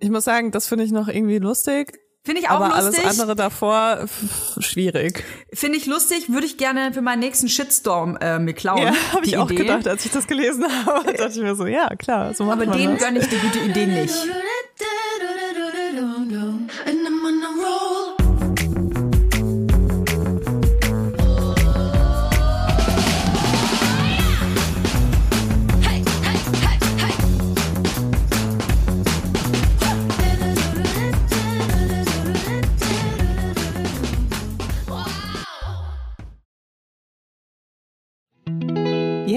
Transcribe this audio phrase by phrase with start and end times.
[0.00, 1.98] Ich muss sagen, das finde ich noch irgendwie lustig.
[2.24, 3.04] Finde ich auch aber lustig.
[3.04, 4.06] alles andere davor
[4.58, 5.24] schwierig.
[5.54, 8.82] Finde ich lustig, würde ich gerne für meinen nächsten Shitstorm äh, mir klauen.
[8.82, 9.62] Ja, habe ich auch Idee.
[9.62, 11.12] gedacht, als ich das gelesen habe.
[11.16, 13.86] dachte ich mir so, ja, klar, so macht Aber denen gönne ich die gute Idee
[13.86, 14.14] nicht.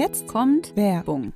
[0.04, 1.32] Jetzt kommt Werbung.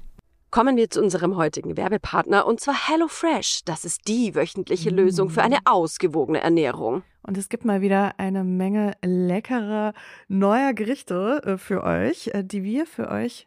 [0.50, 3.60] Kommen wir zu unserem heutigen Werbepartner und zwar HelloFresh.
[3.64, 7.04] Das ist die wöchentliche Lösung für eine ausgewogene Ernährung.
[7.22, 9.92] Und es gibt mal wieder eine Menge leckerer
[10.26, 13.46] neuer Gerichte äh, für euch, äh, die wir für euch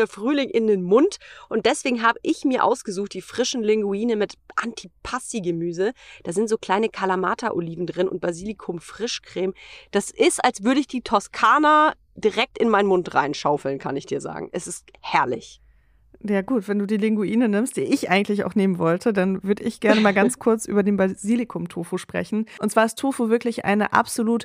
[0.00, 1.18] der Frühling in den Mund.
[1.48, 5.92] Und deswegen habe ich mir ausgesucht die frischen Linguine mit Antipasti-Gemüse.
[6.24, 9.54] Da sind so kleine Kalamata-Oliven drin und Basilikum-Frischcreme.
[9.90, 14.20] Das ist, als würde ich die Toskana direkt in meinen Mund reinschaufeln, kann ich dir
[14.20, 14.48] sagen.
[14.52, 15.60] Es ist herrlich.
[16.22, 19.62] Ja gut, wenn du die Linguine nimmst, die ich eigentlich auch nehmen wollte, dann würde
[19.62, 22.46] ich gerne mal ganz kurz über den Basilikum-Tofu sprechen.
[22.58, 24.44] Und zwar ist Tofu wirklich eine absolut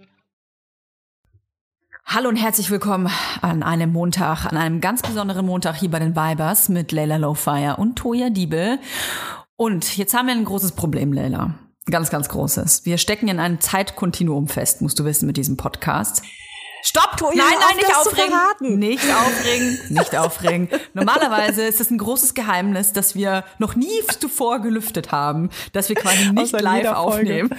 [2.13, 6.13] Hallo und herzlich willkommen an einem Montag, an einem ganz besonderen Montag hier bei den
[6.13, 8.79] Vibers mit Leila Lowfire und Toya Diebel.
[9.55, 11.53] Und jetzt haben wir ein großes Problem, Leila.
[11.89, 12.83] Ganz, ganz großes.
[12.83, 16.21] Wir stecken in einem Zeitkontinuum fest, musst du wissen, mit diesem Podcast.
[16.83, 17.15] Stopp!
[17.15, 18.79] Toya, nein, nein, nicht aufregen!
[18.79, 20.69] Nicht aufregen, nicht aufregen.
[20.93, 25.95] Normalerweise ist es ein großes Geheimnis, dass wir noch nie zuvor gelüftet haben, dass wir
[25.95, 27.51] quasi nicht Außer live aufnehmen.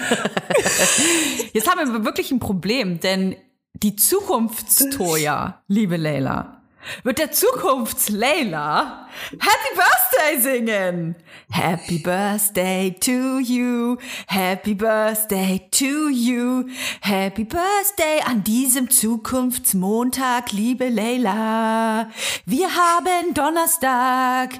[1.55, 3.35] Jetzt haben wir wirklich ein Problem, denn
[3.75, 6.62] die Zukunftstoja, liebe Leila,
[7.05, 11.16] wird der Zukunfts-Leila Happy Birthday singen.
[11.50, 13.97] Happy Birthday to you,
[14.27, 16.65] Happy Birthday to you,
[17.00, 22.11] Happy Birthday an diesem Zukunftsmontag, liebe Leila.
[22.47, 24.50] Wir haben Donnerstag,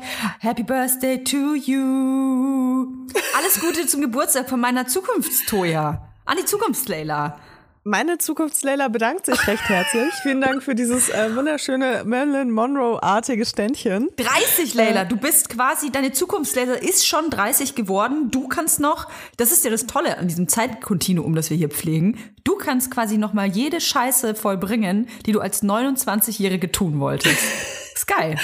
[0.41, 3.07] Happy Birthday to you.
[3.37, 6.09] Alles Gute zum Geburtstag von meiner Zukunftstoja.
[6.25, 7.39] An die Zukunfts-Leila.
[7.85, 10.15] Meine Zukunftsleila bedankt sich recht herzlich.
[10.23, 14.09] Vielen Dank für dieses äh, wunderschöne Marilyn Monroe-artige Ständchen.
[14.19, 15.05] 30, Leila.
[15.05, 18.31] Du bist quasi, deine Zukunftsleila ist schon 30 geworden.
[18.31, 22.19] Du kannst noch, das ist ja das Tolle an diesem Zeitkontinuum, das wir hier pflegen.
[22.45, 27.43] Du kannst quasi noch mal jede Scheiße vollbringen, die du als 29-Jährige tun wolltest.
[28.03, 28.37] Ist geil.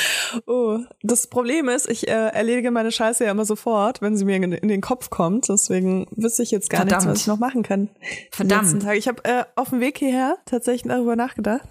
[0.46, 4.36] Oh, das Problem ist, ich äh, erledige meine Scheiße ja immer sofort, wenn sie mir
[4.36, 5.48] in, in den Kopf kommt.
[5.48, 7.02] Deswegen wüsste ich jetzt gar Verdammt.
[7.02, 7.88] nichts, was ich noch machen kann.
[8.30, 8.82] Verdammt.
[8.84, 8.96] Tage.
[8.96, 11.66] Ich habe äh, auf dem Weg hierher tatsächlich darüber nachgedacht,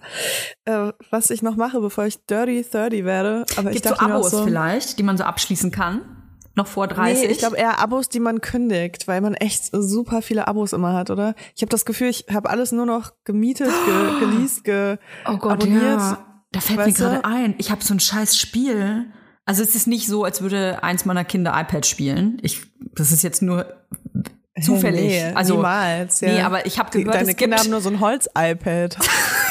[0.66, 3.46] äh, was ich noch mache, bevor ich Dirty 30 werde.
[3.56, 6.02] Aber ich Gibt so dachte mir auch Abos so, vielleicht, die man so abschließen kann?
[6.56, 7.24] Noch vor 30?
[7.24, 10.92] Nee, ich glaube eher Abos, die man kündigt, weil man echt super viele Abos immer
[10.94, 11.36] hat, oder?
[11.56, 15.54] Ich habe das Gefühl, ich habe alles nur noch gemietet, ge geleast, ge Oh Gott,
[15.54, 15.84] abonniert.
[15.84, 16.26] ja.
[16.52, 19.06] Da fällt Weißt mir gerade ein, ich habe so ein scheiß Spiel.
[19.46, 22.38] Also es ist nicht so, als würde eins meiner Kinder iPad spielen.
[22.42, 22.62] Ich,
[22.96, 23.66] das ist jetzt nur
[24.62, 25.08] zufällig.
[25.08, 26.22] Nee, also niemals.
[26.22, 26.30] Ja.
[26.34, 28.98] nee, aber ich habe Die- gehört, Deine es Kinder gibt, haben nur so ein Holz-iPad.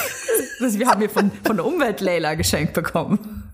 [0.61, 3.46] das wir haben wir von von der Umwelt Layla geschenkt bekommen.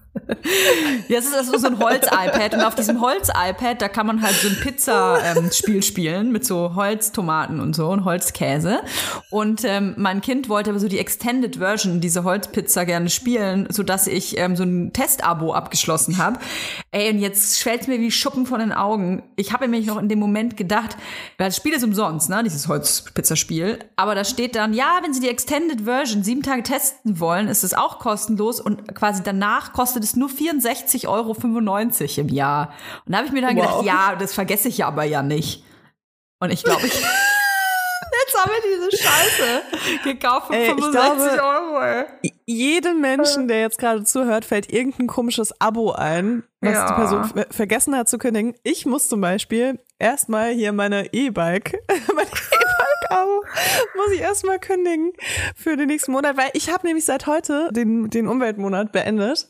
[1.08, 4.48] Es ist also so ein Holz-iPad und auf diesem Holz-iPad, da kann man halt so
[4.48, 8.80] ein Pizza-Spiel spielen mit so Holztomaten und so und Holzkäse.
[9.30, 14.06] Und ähm, mein Kind wollte aber so die Extended Version, diese Holzpizza gerne spielen, sodass
[14.06, 16.38] ich ähm, so ein Testabo abgeschlossen habe.
[16.90, 19.22] Ey, und jetzt schwellt's mir wie Schuppen von den Augen.
[19.36, 20.96] Ich habe nämlich noch in dem Moment gedacht,
[21.38, 23.78] weil das Spiel ist umsonst, ne, dieses Holzpizzaspiel.
[23.96, 27.64] Aber da steht dann, ja, wenn Sie die Extended Version sieben Tage testen wollen, ist
[27.64, 31.34] es auch kostenlos und quasi danach kostet es nur 64,95 Euro
[32.20, 32.72] im Jahr.
[33.06, 33.80] Und da habe ich mir dann Wow.
[33.82, 35.64] gedacht, ja, das vergesse ich aber ja nicht.
[36.40, 36.92] Und ich glaube, ich.
[38.24, 39.62] Jetzt haben wir diese Scheiße
[40.04, 41.80] gekauft für Ey, ich 65 glaube- Euro.
[41.82, 42.32] Ey.
[42.46, 46.86] Jedem Menschen, der jetzt gerade zuhört, fällt irgendein komisches Abo ein, was Ja.
[46.88, 48.54] die Person ver vergessen hat zu kündigen.
[48.64, 51.78] Ich muss zum Beispiel erstmal hier meine E-Bike,
[52.14, 52.26] mein
[53.12, 53.44] E-Bike-Abo,
[53.96, 55.12] muss ich erstmal kündigen
[55.54, 59.48] für den nächsten Monat, weil ich habe nämlich seit heute den, den Umweltmonat beendet.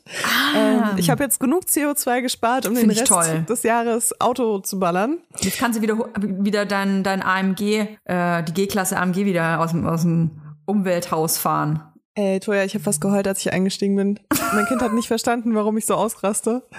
[0.55, 3.45] Ähm, ich habe jetzt genug CO2 gespart, um den Find ich Rest toll.
[3.47, 5.19] des Jahres Auto zu ballern.
[5.39, 9.85] Jetzt kannst du wieder, wieder dein, dein AMG, äh, die G-Klasse AMG wieder aus dem,
[9.87, 10.31] aus dem
[10.65, 11.83] Umwelthaus fahren.
[12.15, 14.19] Ey, Toja, ich habe fast geheult, als ich eingestiegen bin.
[14.53, 16.61] Mein Kind hat nicht verstanden, warum ich so ausraste.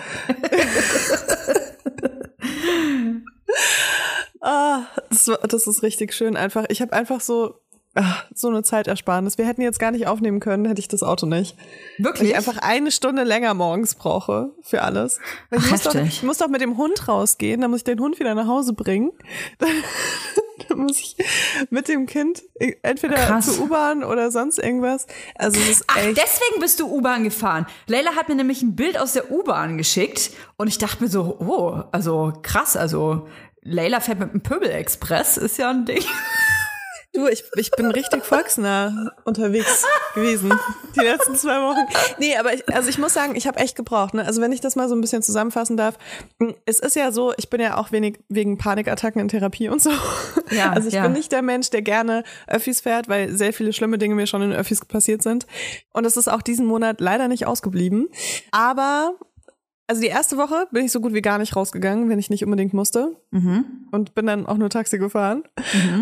[4.44, 6.64] ah, das, das ist richtig schön einfach.
[6.68, 7.60] Ich habe einfach so
[7.94, 9.38] ah, so eine Zeitersparnis.
[9.38, 11.56] Wir hätten jetzt gar nicht aufnehmen können, hätte ich das Auto nicht.
[11.98, 12.30] Weil Wirklich?
[12.30, 15.18] ich einfach eine Stunde länger morgens brauche für alles.
[15.50, 17.84] Weil Ich Ach, muss, doch, ich muss doch mit dem Hund rausgehen, dann muss ich
[17.84, 19.12] den Hund wieder nach Hause bringen.
[20.68, 21.16] Dann muss ich
[21.70, 22.42] mit dem Kind
[22.82, 23.56] entweder Krass.
[23.56, 25.06] zur U-Bahn oder sonst irgendwas.
[25.34, 27.66] Also es ist Ach, echt deswegen bist du U-Bahn gefahren.
[27.88, 31.38] Leila hat mir nämlich ein Bild aus der U-Bahn geschickt und ich dachte mir so,
[31.40, 33.26] oh, also krass, also
[33.64, 36.04] Leila fährt mit dem Pöbel-Express, ist ja ein Ding.
[37.14, 40.52] Du, ich, ich bin richtig volksnah unterwegs gewesen
[40.96, 41.86] die letzten zwei Wochen.
[42.18, 44.14] Nee, aber ich, also ich muss sagen, ich habe echt gebraucht.
[44.14, 44.26] Ne?
[44.26, 45.96] Also wenn ich das mal so ein bisschen zusammenfassen darf,
[46.40, 49.80] mh, es ist ja so, ich bin ja auch wenig wegen Panikattacken in Therapie und
[49.80, 49.92] so.
[50.50, 51.04] Ja, also ich ja.
[51.04, 54.42] bin nicht der Mensch, der gerne Öffis fährt, weil sehr viele schlimme Dinge mir schon
[54.42, 55.46] in Öffis passiert sind.
[55.92, 58.08] Und es ist auch diesen Monat leider nicht ausgeblieben.
[58.50, 59.14] Aber
[59.86, 62.44] also die erste Woche bin ich so gut wie gar nicht rausgegangen, wenn ich nicht
[62.44, 63.64] unbedingt musste Mhm.
[63.90, 65.42] und bin dann auch nur Taxi gefahren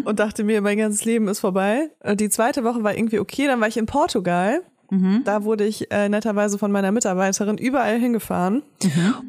[0.05, 1.90] und dachte mir, mein ganzes Leben ist vorbei.
[2.05, 4.62] Und die zweite Woche war irgendwie okay, dann war ich in Portugal.
[4.90, 5.23] Mhm.
[5.25, 8.62] Da wurde ich äh, netterweise von meiner Mitarbeiterin überall hingefahren.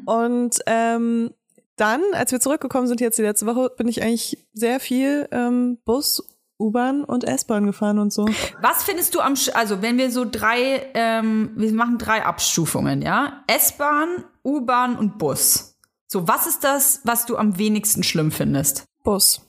[0.04, 1.30] Und ähm,
[1.76, 5.78] dann, als wir zurückgekommen sind jetzt die letzte Woche, bin ich eigentlich sehr viel ähm,
[5.84, 6.22] Bus,
[6.60, 8.26] U-Bahn und S-Bahn gefahren und so.
[8.60, 13.02] Was findest du am, sch- also wenn wir so drei, ähm, wir machen drei Abstufungen,
[13.02, 13.42] ja?
[13.48, 14.08] S-Bahn,
[14.44, 15.78] U-Bahn und Bus.
[16.06, 18.84] So, was ist das, was du am wenigsten schlimm findest?
[19.02, 19.40] Bus.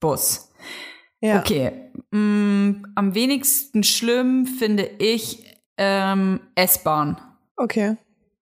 [0.00, 0.50] Bus.
[1.20, 1.38] Ja.
[1.38, 1.90] Okay.
[2.10, 5.44] Mm, am wenigsten schlimm finde ich
[5.78, 7.16] ähm, S-Bahn.
[7.56, 7.96] Okay.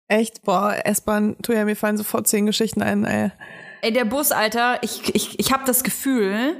[0.07, 0.41] Echt?
[0.43, 3.31] Boah, S-Bahn, tu ja, mir fallen sofort zehn Geschichten ein, ey.
[3.81, 6.55] Ey, der Bus, Alter, ich, ich, ich habe das Gefühl,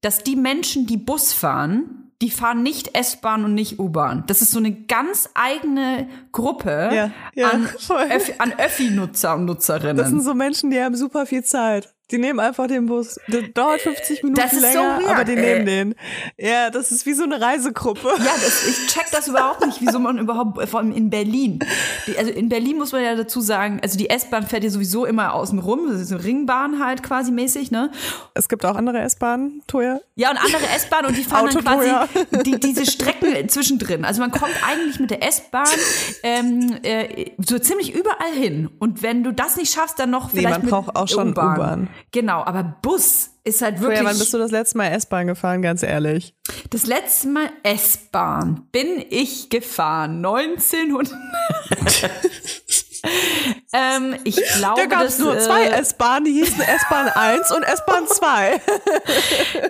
[0.00, 4.24] dass die Menschen, die Bus fahren, die fahren nicht S-Bahn und nicht U-Bahn.
[4.26, 7.66] Das ist so eine ganz eigene Gruppe Ja, ja, an.
[8.10, 9.96] Öffi, an Öffi-Nutzer und Nutzerinnen.
[9.96, 11.94] Das sind so Menschen, die haben super viel Zeit.
[12.10, 13.18] Die nehmen einfach den Bus.
[13.28, 15.94] Das dauert 50 Minuten Das ist so länger, weird, aber die nehmen den.
[16.36, 18.08] Ja, das ist wie so eine Reisegruppe.
[18.18, 21.60] Ja, das, ich check das überhaupt nicht, wieso man überhaupt, vor allem in Berlin.
[22.06, 25.04] Die, also in Berlin muss man ja dazu sagen, also die S-Bahn fährt ja sowieso
[25.04, 27.90] immer außen rum, das ist eine Ringbahn halt quasi mäßig, ne?
[28.34, 30.00] Es gibt auch andere S-Bahnen, Toja.
[30.16, 31.90] Ja, und andere S-Bahn und die fahren dann quasi
[32.44, 34.04] die, diese Strecken zwischendrin.
[34.04, 35.66] Also man kommt eigentlich mit der S-Bahn
[36.22, 38.70] ähm, äh, so ziemlich überall hin.
[38.78, 41.30] Und wenn du das nicht schaffst, dann noch Nee, vielleicht man mit braucht auch schon
[41.30, 41.88] U-Bahn.
[42.12, 45.82] Genau, aber Bus ist halt wirklich wann bist du das letzte Mal S-Bahn gefahren, ganz
[45.82, 46.34] ehrlich?
[46.70, 51.12] das letzte Mal S-Bahn bin ich gefahren 1900.
[53.72, 57.62] ähm, ich glaube, Da gab es nur zwei äh, S-Bahnen, die hießen S-Bahn 1 und
[57.62, 58.60] S-Bahn 2.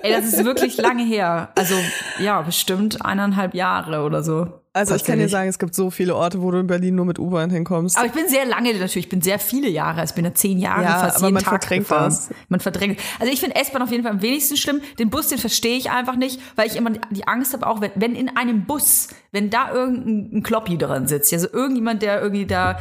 [0.02, 1.50] Ey, das ist wirklich lange her.
[1.54, 1.74] Also
[2.18, 4.59] ja, bestimmt eineinhalb Jahre oder so.
[4.72, 7.04] Also ich kann dir sagen, es gibt so viele Orte, wo du in Berlin nur
[7.04, 7.96] mit U-Bahn hinkommst.
[7.96, 10.32] Aber ich bin sehr lange natürlich, ich bin sehr viele Jahre, also ich bin da
[10.32, 12.04] zehn Jahre Ja, fast aber jeden man Tag verdrängt gefahren.
[12.10, 12.30] das.
[12.48, 13.00] Man verdrängt.
[13.18, 14.80] Also ich finde S-Bahn auf jeden Fall am wenigsten schlimm.
[15.00, 17.90] Den Bus, den verstehe ich einfach nicht, weil ich immer die Angst habe, auch wenn,
[17.96, 22.46] wenn in einem Bus, wenn da irgendein ein Kloppi drin sitzt, also irgendjemand, der irgendwie
[22.46, 22.80] da,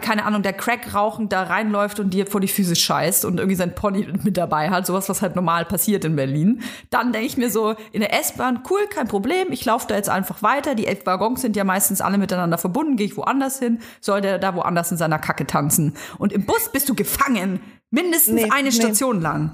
[0.00, 3.56] keine Ahnung, der Crack rauchend da reinläuft und dir vor die Füße scheißt und irgendwie
[3.56, 7.36] sein Pony mit dabei hat, sowas, was halt normal passiert in Berlin, dann denke ich
[7.36, 10.86] mir so, in der S-Bahn, cool, kein Problem, ich laufe da jetzt einfach weiter, die
[10.86, 14.54] elf Waggons sind ja meistens alle miteinander verbunden, gehe ich woanders hin, soll der da
[14.54, 15.94] woanders in seiner Kacke tanzen.
[16.18, 18.74] Und im Bus bist du gefangen, mindestens Nee, eine nee.
[18.74, 19.52] Station lang.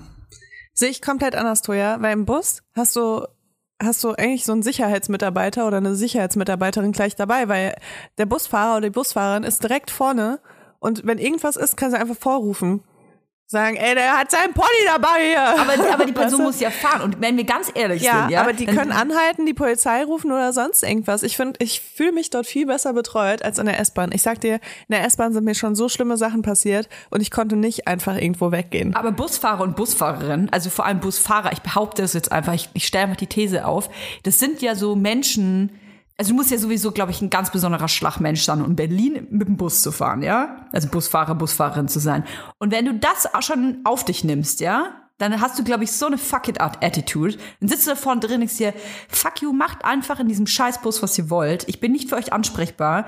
[0.72, 3.26] Sehe ich komplett anders, Toja, weil im Bus hast du
[3.82, 7.74] hast du eigentlich so einen Sicherheitsmitarbeiter oder eine Sicherheitsmitarbeiterin gleich dabei, weil
[8.18, 10.40] der Busfahrer oder die Busfahrerin ist direkt vorne
[10.78, 12.82] und wenn irgendwas ist, kann sie einfach vorrufen.
[13.50, 15.42] Sagen, ey, der hat seinen Pony dabei hier.
[15.42, 17.02] Aber, aber die Person muss ja fahren.
[17.02, 20.30] Und wenn wir ganz ehrlich ja, sind, ja, aber die können anhalten, die Polizei rufen
[20.30, 21.24] oder sonst irgendwas.
[21.24, 24.12] Ich finde, ich fühle mich dort viel besser betreut als in der S-Bahn.
[24.14, 27.32] Ich sag dir, in der S-Bahn sind mir schon so schlimme Sachen passiert und ich
[27.32, 28.94] konnte nicht einfach irgendwo weggehen.
[28.94, 32.86] Aber Busfahrer und Busfahrerinnen, also vor allem Busfahrer, ich behaupte das jetzt einfach, ich, ich
[32.86, 33.90] stelle einfach die These auf,
[34.22, 35.70] das sind ja so Menschen,
[36.20, 39.26] also du musst ja sowieso, glaube ich, ein ganz besonderer Schlagmensch sein, um in Berlin
[39.30, 40.66] mit dem Bus zu fahren, ja?
[40.70, 42.24] Also Busfahrer, Busfahrerin zu sein.
[42.58, 45.08] Und wenn du das auch schon auf dich nimmst, ja?
[45.16, 47.38] Dann hast du, glaube ich, so eine Fuck-it-Attitude.
[47.60, 48.74] Dann sitzt du da vorne drin und denkst dir,
[49.08, 51.66] fuck you, macht einfach in diesem Scheißbus, was ihr wollt.
[51.70, 53.06] Ich bin nicht für euch ansprechbar.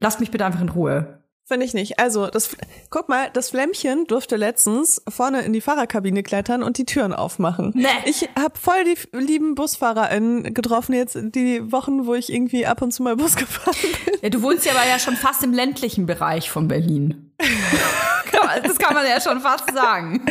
[0.00, 1.21] Lasst mich bitte einfach in Ruhe.
[1.44, 1.98] Finde ich nicht.
[1.98, 2.56] Also, das,
[2.90, 7.72] guck mal, das Flämmchen durfte letztens vorne in die Fahrerkabine klettern und die Türen aufmachen.
[7.74, 7.88] Nee.
[8.04, 12.92] Ich habe voll die lieben BusfahrerInnen getroffen jetzt die Wochen, wo ich irgendwie ab und
[12.92, 14.14] zu mal Bus gefahren bin.
[14.22, 17.32] Ja, du wohnst ja aber ja schon fast im ländlichen Bereich von Berlin.
[18.62, 20.24] das kann man ja schon fast sagen.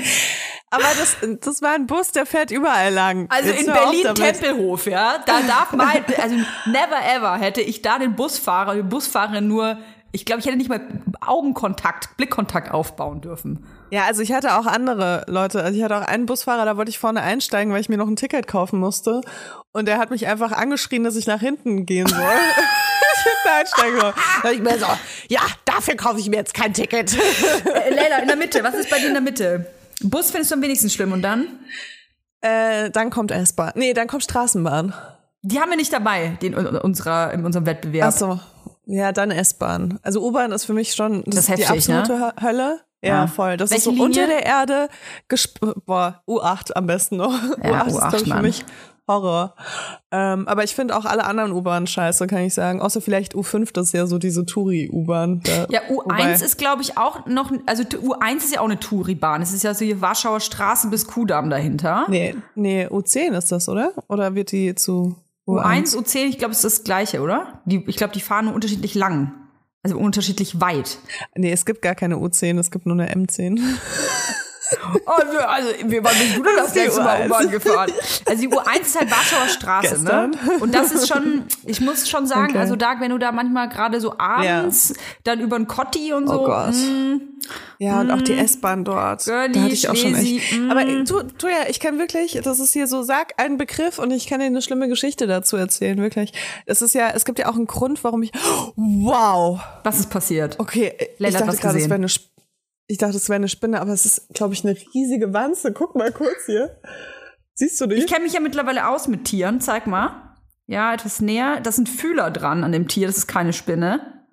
[0.70, 3.28] Aber das, das war ein Bus, der fährt überall lang.
[3.30, 4.16] Also Jetzt in Berlin.
[4.16, 9.48] Tempelhof, ja, da darf mal, also never ever hätte ich da den Busfahrer, die Busfahrerin
[9.50, 9.78] nur,
[10.12, 10.82] ich glaube, ich hätte nicht mal
[11.22, 13.66] Augenkontakt, Blickkontakt aufbauen dürfen.
[13.92, 15.64] Ja, also ich hatte auch andere Leute.
[15.64, 18.08] Also ich hatte auch einen Busfahrer, da wollte ich vorne einsteigen, weil ich mir noch
[18.08, 19.22] ein Ticket kaufen musste.
[19.72, 22.20] Und der hat mich einfach angeschrien, dass ich nach hinten gehen soll.
[23.78, 24.14] sollen.
[24.44, 24.88] Da ich mir so,
[25.30, 27.16] ja, dafür kaufe ich mir jetzt kein Ticket.
[27.16, 29.68] Äh, Leila, in der Mitte, was ist bei dir in der Mitte?
[30.02, 31.48] Bus findest du am wenigsten schlimm und dann?
[32.42, 33.74] äh, dann kommt S-Bahn.
[33.76, 34.94] Nee, dann kommt Straßenbahn.
[35.44, 38.14] Die haben wir nicht dabei, die in, unserer, in unserem Wettbewerb.
[38.14, 38.40] Ach so.
[38.94, 40.00] Ja, dann S-Bahn.
[40.04, 42.00] Also U-Bahn ist für mich schon das Das ist ist die heftig, ne?
[42.00, 42.80] absolute Hö- Hölle.
[43.04, 43.28] Ja, Ja.
[43.28, 43.58] voll.
[43.58, 44.06] Das Welche ist so Linie?
[44.06, 44.90] unter der Erde.
[45.30, 47.34] gesp- Boah, U8 am besten noch.
[47.64, 48.66] Ja, U8 ist, U8, glaube ich, für mich
[49.08, 49.56] Horror.
[50.12, 52.82] Ähm, aber ich finde auch alle anderen U-Bahnen scheiße, kann ich sagen.
[52.82, 55.42] Außer vielleicht U5, das ist ja so diese Touri-U-Bahn.
[55.70, 59.42] Ja, U1 wobei- ist, glaube ich, auch noch, also U1 ist ja auch eine Touribahn.
[59.42, 62.06] Es ist ja so die Warschauer Straße bis Kudamm dahinter.
[62.08, 63.92] Nee, nee, U10 ist das, oder?
[64.08, 65.16] Oder wird die zu
[65.48, 67.62] U1, U10, ich glaube, es ist das gleiche, oder?
[67.66, 69.34] Die, ich glaube, die fahren nur unterschiedlich lang.
[69.84, 71.00] Also unterschiedlich weit.
[71.36, 73.60] Nee, es gibt gar keine U10, es gibt nur eine M10.
[75.32, 77.26] Wir- also, wir waren bist du denn das letzte Mal U1.
[77.28, 77.92] U-Bahn gefahren?
[78.26, 80.32] Also die U1 ist halt Warschauer Straße, ne?
[80.60, 82.60] Und das ist schon, ich muss schon sagen, Okay.
[82.60, 86.42] also da, wenn du da manchmal gerade so abends dann über den Kotti und so.
[86.42, 86.74] Oh Gott.
[86.74, 87.16] mm,
[87.80, 89.26] Ja, und auch die S-Bahn dort.
[89.26, 90.58] Girlie, da hatte ich auch schon echt.
[90.58, 90.72] mm.
[90.72, 94.12] Aber du, du ja, ich kann wirklich, das ist hier so, sag einen Begriff und
[94.12, 96.32] ich kann dir eine schlimme Geschichte dazu erzählen, wirklich.
[96.66, 98.32] Es ist ja, es gibt ja auch einen Grund, warum ich,
[98.76, 99.60] wow.
[99.84, 100.56] was ist passiert?
[100.60, 102.31] Okay, ich Leila hat dachte gerade, es wäre eine, Sp-
[102.92, 105.72] ich dachte, es wäre eine Spinne, aber es ist, glaube ich, eine riesige Wanze.
[105.72, 106.78] Guck mal kurz hier.
[107.54, 107.96] Siehst du die?
[107.96, 109.62] Ich kenne mich ja mittlerweile aus mit Tieren.
[109.62, 110.36] Zeig mal.
[110.68, 111.62] Ja, etwas näher.
[111.62, 113.08] Das sind Fühler dran an dem Tier.
[113.08, 114.26] Das ist keine Spinne.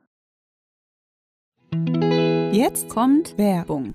[2.53, 3.95] Jetzt kommt Werbung.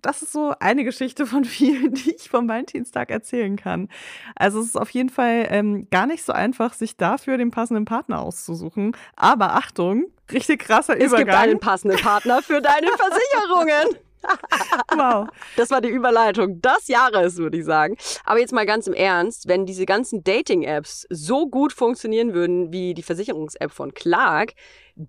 [0.00, 3.88] das ist so eine Geschichte von vielen, die ich vom Valentinstag erzählen kann.
[4.34, 7.84] Also es ist auf jeden Fall ähm, gar nicht so einfach, sich dafür den passenden
[7.84, 8.96] Partner auszusuchen.
[9.16, 11.42] Aber Achtung, richtig krasser es gibt Übergang.
[11.42, 13.98] einen passenden Partner für deine Versicherungen.
[14.94, 15.28] Wow.
[15.56, 17.96] Das war die Überleitung des Jahres, würde ich sagen.
[18.24, 22.94] Aber jetzt mal ganz im Ernst, wenn diese ganzen Dating-Apps so gut funktionieren würden wie
[22.94, 24.52] die Versicherungs-App von Clark,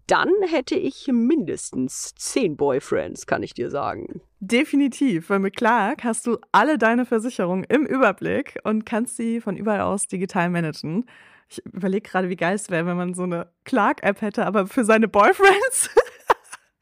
[0.07, 4.21] dann hätte ich mindestens zehn Boyfriends, kann ich dir sagen.
[4.39, 9.57] Definitiv, weil mit Clark hast du alle deine Versicherungen im Überblick und kannst sie von
[9.57, 11.05] überall aus digital managen.
[11.49, 14.85] Ich überlege gerade, wie geil es wäre, wenn man so eine Clark-App hätte, aber für
[14.85, 15.89] seine Boyfriends.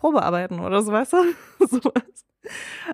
[0.00, 1.16] Probearbeiten oder so, weißt du?
[1.66, 2.26] Sowas.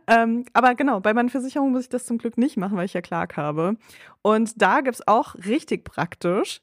[0.09, 2.95] Ähm, aber genau, bei meinen Versicherungen muss ich das zum Glück nicht machen, weil ich
[2.95, 3.77] ja Clark habe.
[4.23, 6.63] Und da gibt es auch richtig praktisch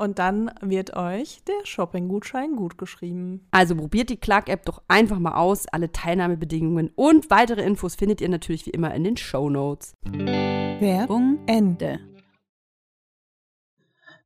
[0.00, 3.46] Und dann wird euch der Shopping-Gutschein gut geschrieben.
[3.50, 5.66] Also probiert die Clark-App doch einfach mal aus.
[5.66, 9.92] Alle Teilnahmebedingungen und weitere Infos findet ihr natürlich wie immer in den Show Notes.
[10.06, 12.00] Werbung Ende.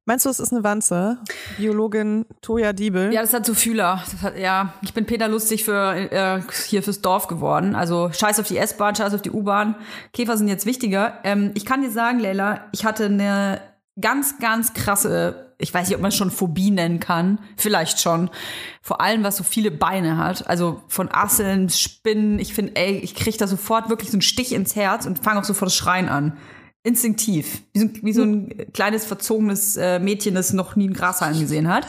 [0.05, 1.19] Meinst du, es ist eine Wanze?
[1.57, 3.13] Biologin Toja Diebel.
[3.13, 4.01] Ja, das hat so Fühler.
[4.05, 7.75] Das hat, ja, ich bin Peter Lustig für äh, hier fürs Dorf geworden.
[7.75, 9.75] Also scheiß auf die S-Bahn, scheiß auf die U-Bahn.
[10.13, 11.19] Käfer sind jetzt wichtiger.
[11.25, 13.61] Ähm, ich kann dir sagen, Leila, ich hatte eine
[14.01, 17.39] ganz, ganz krasse, ich weiß nicht, ob man es schon Phobie nennen kann.
[17.57, 18.31] Vielleicht schon.
[18.83, 20.49] Vor allem, was so viele Beine hat.
[20.49, 22.39] Also von Asseln, Spinnen.
[22.39, 25.41] Ich finde, ey, ich kriege da sofort wirklich so einen Stich ins Herz und fange
[25.41, 26.37] auch sofort das Schreien an.
[26.83, 27.63] Instinktiv.
[27.73, 31.69] Wie so, wie so ein kleines, verzogenes äh, Mädchen, das noch nie einen Grashalm gesehen
[31.69, 31.87] hat.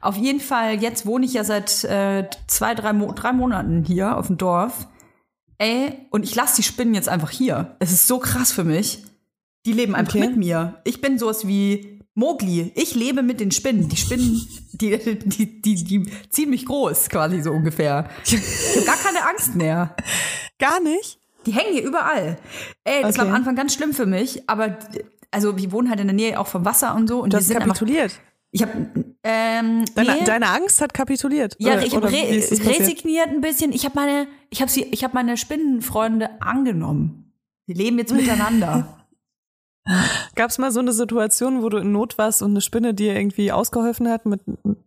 [0.00, 4.16] Auf jeden Fall, jetzt wohne ich ja seit äh, zwei, drei, Mo drei Monaten hier
[4.16, 4.88] auf dem Dorf.
[5.58, 7.76] Ey, und ich lasse die Spinnen jetzt einfach hier.
[7.80, 9.04] Es ist so krass für mich.
[9.66, 10.26] Die leben einfach Okay.
[10.28, 10.80] mit mir.
[10.84, 12.72] Ich bin sowas wie Mowgli.
[12.74, 13.88] Ich lebe mit den Spinnen.
[13.88, 14.40] Die Spinnen,
[14.72, 18.08] die, die, die, die ziehen mich groß, quasi so ungefähr.
[18.24, 18.32] Ich
[18.76, 19.94] habe gar keine Angst mehr.
[20.58, 21.18] Gar nicht?
[21.46, 22.38] Die hängen hier überall.
[22.84, 23.30] Ey, das war Okay.
[23.30, 24.78] am Anfang ganz schlimm für mich, aber
[25.30, 27.20] also wir wohnen halt in der Nähe auch vom Wasser und so.
[27.22, 28.12] Und Du hast einfach, kapituliert.
[28.50, 28.72] ich habe
[29.22, 31.54] ähm, Deine, nee, deine Angst hat kapituliert.
[31.58, 33.72] ja, Oder- ich habe re resigniert ein bisschen.
[33.72, 37.32] Ich habe meine, ich habe sie, ich habe meine Spinnenfreunde angenommen.
[37.66, 38.99] Wir leben jetzt miteinander.
[40.34, 43.16] Gab es mal so eine Situation, wo du in Not warst und eine Spinne dir
[43.16, 44.40] irgendwie ausgeholfen hat mit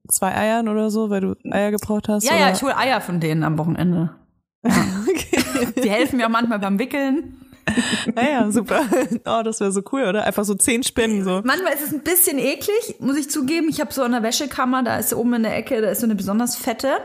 [0.08, 2.23] zwei Eiern oder so, weil du Eier gebraucht hast?
[2.23, 2.39] ja, oder?
[2.39, 4.12] ja, ich hole Eier von denen am Wochenende.
[4.63, 5.73] okay.
[5.84, 7.42] Die helfen mir auch manchmal beim Wickeln.
[8.15, 8.82] Ja, ja, super.
[9.26, 10.26] Oh, das wäre so cool, oder?
[10.26, 11.41] Einfach so zehn Spinnen so.
[11.43, 13.67] Manchmal ist es ein bisschen eklig, muss ich zugeben.
[13.69, 16.15] Ich habe so eine Wäschekammer, da ist oben in der Ecke, da ist so eine
[16.15, 16.97] besonders fette.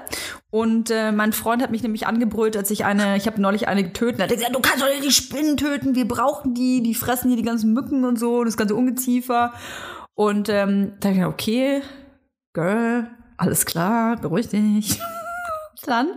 [0.51, 3.85] Und äh, mein Freund hat mich nämlich angebrüllt, als ich eine, ich habe neulich eine
[3.85, 4.19] getötet.
[4.19, 7.29] Er hat gesagt, du kannst doch nicht die Spinnen töten, wir brauchen die, die fressen
[7.29, 9.53] hier die ganzen Mücken und so, und das ganze Ungeziefer.
[10.15, 11.83] Und ähm, da hab ich gedacht, okay,
[12.55, 14.99] Girl, alles klar, beruhig dich.
[15.89, 16.09] Dann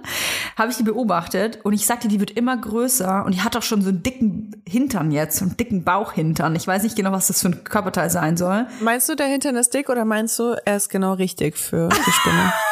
[0.57, 3.63] habe ich die beobachtet und ich sagte, die wird immer größer und die hat auch
[3.63, 6.55] schon so einen dicken Hintern jetzt, so einen dicken Bauchhintern.
[6.55, 8.67] Ich weiß nicht genau, was das für ein Körperteil sein soll.
[8.81, 12.11] Meinst du, der Hintern ist dick oder meinst du, er ist genau richtig für die
[12.11, 12.53] Spinne?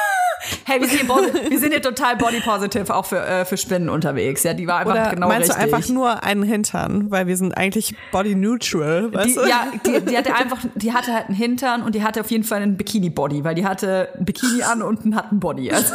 [0.64, 3.90] Hey, wir sind, hier, wir sind hier total body positive auch für, äh, für Spinnen
[3.90, 4.44] unterwegs.
[4.44, 5.70] Ja, die war einfach Oder genau meinst richtig.
[5.70, 7.12] du einfach nur einen Hintern?
[7.12, 9.48] Weil wir sind eigentlich body neutral, weißt die, du?
[9.48, 12.46] ja, die, die hatte einfach, die hatte halt einen Hintern und die hatte auf jeden
[12.46, 15.72] Fall einen Bikini-Body, weil die hatte ein Bikini an und einen hat einen Body.
[15.72, 15.94] Also.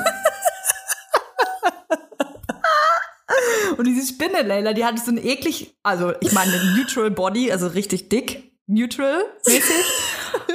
[3.76, 7.66] Und diese Spinne, Leila, die hatte so ein eklig, also ich meine neutral Body, also
[7.68, 9.84] richtig dick, neutral mäßig.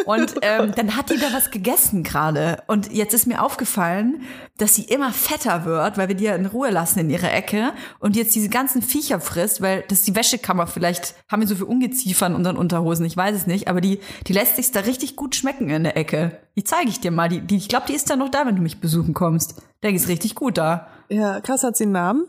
[0.06, 2.64] Und ähm, dann hat die da was gegessen gerade.
[2.68, 4.24] Und jetzt ist mir aufgefallen,
[4.58, 7.72] dass sie immer fetter wird, weil wir die ja in Ruhe lassen in ihrer Ecke
[8.00, 10.68] und jetzt diese ganzen Viecher frisst, weil das ist die Wäschekammer.
[10.68, 13.68] Vielleicht haben wir so viel Ungeziefer in unseren Unterhosen, ich weiß es nicht.
[13.68, 16.40] Aber die, die lässt sich da richtig gut schmecken in der Ecke.
[16.56, 17.30] Die zeige ich dir mal.
[17.30, 19.62] Die, die, ich glaube, die ist da noch da, wenn du mich besuchen kommst.
[19.84, 20.88] Der ist richtig gut da.
[21.10, 22.28] Ja, krass, hat sie einen Namen?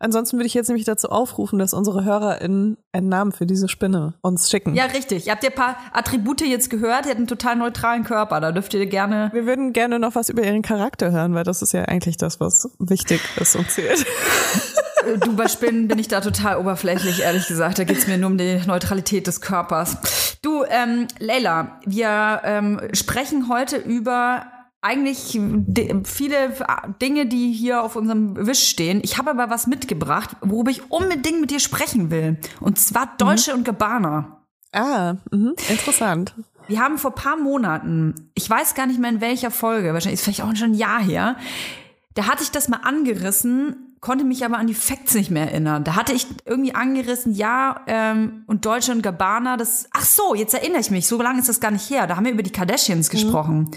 [0.00, 4.14] Ansonsten würde ich jetzt nämlich dazu aufrufen, dass unsere HörerInnen einen Namen für diese Spinne
[4.20, 4.74] uns schicken.
[4.74, 5.26] Ja, richtig.
[5.26, 7.06] Ihr habt ja ein paar Attribute jetzt gehört.
[7.06, 8.40] Die hat einen total neutralen Körper.
[8.40, 11.62] Da dürft ihr gerne Wir würden gerne noch was über ihren Charakter hören, weil das
[11.62, 14.04] ist ja eigentlich das, was wichtig ist und zählt.
[15.20, 17.78] Du, bei Spinnen bin ich da total oberflächlich, ehrlich gesagt.
[17.78, 19.96] Da geht's mir nur um die Neutralität des Körpers.
[20.42, 24.42] Du, ähm, Leila, wir ähm, sprechen heute über
[24.88, 25.38] eigentlich
[26.04, 26.54] viele
[27.02, 29.00] Dinge, die hier auf unserem Wisch stehen.
[29.04, 32.38] Ich habe aber was mitgebracht, worüber ich unbedingt mit dir sprechen will.
[32.60, 34.40] Und zwar Deutsche und Gabbana.
[34.72, 36.34] Ah, mhm, interessant.
[36.68, 40.24] Wir haben vor paar Monaten, ich weiß gar nicht mehr in welcher Folge, wahrscheinlich ist
[40.24, 41.36] vielleicht auch schon ein Jahr her,
[42.14, 45.84] da hatte ich das mal angerissen, konnte mich aber an die Facts nicht mehr erinnern.
[45.84, 50.54] Da hatte ich irgendwie angerissen, ja, ähm, und Deutsche und Gabbana, das, ach so, jetzt
[50.54, 52.06] erinnere ich mich, so lange ist das gar nicht her.
[52.06, 53.70] Da haben wir über die Kardashians gesprochen.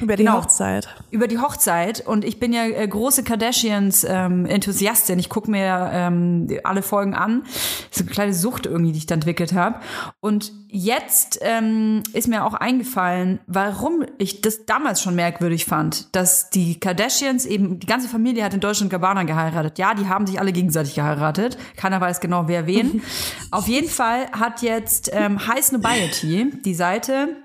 [0.00, 0.38] Über die Genau.
[0.38, 0.88] Hochzeit.
[1.10, 2.06] Über die Hochzeit.
[2.06, 5.18] Und ich bin ja äh, große Kardashians-Enthusiastin.
[5.18, 7.42] ich gucke mir ähm, alle Folgen an.
[7.44, 9.80] Das ist eine kleine Sucht irgendwie, die ich da entwickelt habe.
[10.20, 16.50] Und jetzt ähm, ist mir auch eingefallen, warum ich das damals schon merkwürdig fand, dass
[16.50, 19.65] die Kardashians eben, die ganze Familie hat in Deutschland Gabbana geheiratet.
[19.76, 21.58] Ja, die haben sich alle gegenseitig geheiratet.
[21.76, 23.02] Keiner weiß genau, wer wen.
[23.50, 27.36] Auf jeden Fall hat jetzt ähm, High Snobiety, die Seite,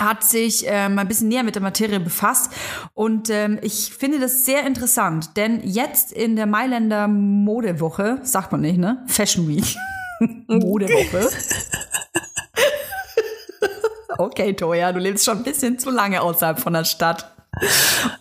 [0.00, 2.52] hat sich ähm, ein bisschen näher mit der Materie befasst
[2.94, 8.62] und ähm, ich finde das sehr interessant, denn jetzt in der Mailänder Modewoche, sagt man
[8.62, 9.04] nicht, ne?
[9.06, 9.76] Fashion Week.
[10.48, 11.28] Modewoche.
[14.18, 17.32] okay, Toja, du lebst schon ein bisschen zu lange außerhalb von der Stadt.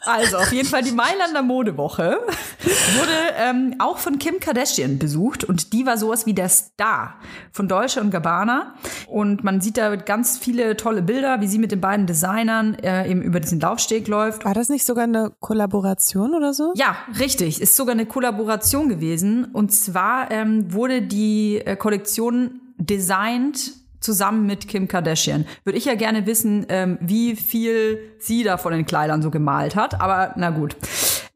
[0.06, 2.20] Also, auf jeden Fall die Mailänder Modewoche
[2.64, 7.16] wurde ähm, auch von Kim Kardashian besucht und die war sowas wie der Star
[7.52, 8.76] von Deutsche und Gabbana
[9.08, 13.10] und man sieht da ganz viele tolle Bilder, wie sie mit den beiden Designern äh,
[13.10, 14.46] eben über diesen Laufsteg läuft.
[14.46, 16.74] War das nicht sogar eine Kollaboration oder so?
[16.76, 17.62] Ja, richtig.
[17.62, 19.46] Ist sogar eine Kollaboration gewesen.
[19.46, 25.46] Und zwar ähm, wurde die äh, Kollektion designt zusammen mit Kim Kardashian.
[25.64, 29.76] Würde ich ja gerne wissen, ähm, wie viel sie da von den Kleidern so gemalt
[29.76, 30.02] hat.
[30.02, 30.76] Aber na gut.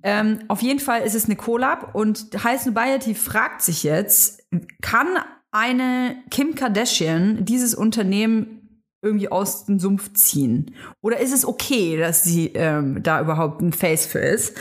[0.04, 4.44] Ähm, auf jeden Fall ist es eine Collab und High Snobiety fragt sich jetzt,
[4.82, 5.08] kann
[5.52, 10.76] eine Kim Kardashian dieses Unternehmen irgendwie aus dem Sumpf ziehen?
[11.02, 14.58] Oder ist es okay, dass sie ähm, da überhaupt ein Face für ist?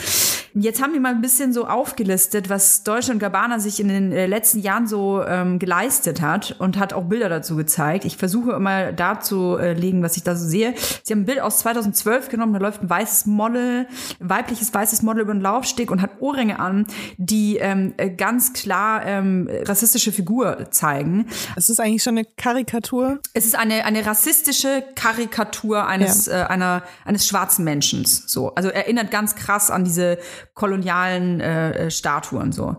[0.57, 4.13] Jetzt haben wir mal ein bisschen so aufgelistet, was Deutsche und Gabbana sich in den
[4.13, 8.05] äh, letzten Jahren so ähm, geleistet hat und hat auch Bilder dazu gezeigt.
[8.05, 10.75] Ich versuche immer darzulegen, was ich da so sehe.
[11.03, 13.89] Sie haben ein Bild aus 2012 genommen, da läuft ein weißes Model,
[14.21, 16.87] weibliches weißes Model über den Laufsteg und hat Ohrringe an,
[17.17, 21.27] die ähm, äh, ganz klar ähm, rassistische Figur zeigen.
[21.57, 23.19] Es ist eigentlich schon eine Karikatur.
[23.33, 28.05] Es ist eine, eine rassistische Karikatur eines, äh, einer, eines schwarzen Menschen.
[28.05, 28.55] So.
[28.55, 30.19] Also erinnert ganz krass an diese
[30.55, 32.53] kolonialen äh, Statuen.
[32.53, 32.77] so.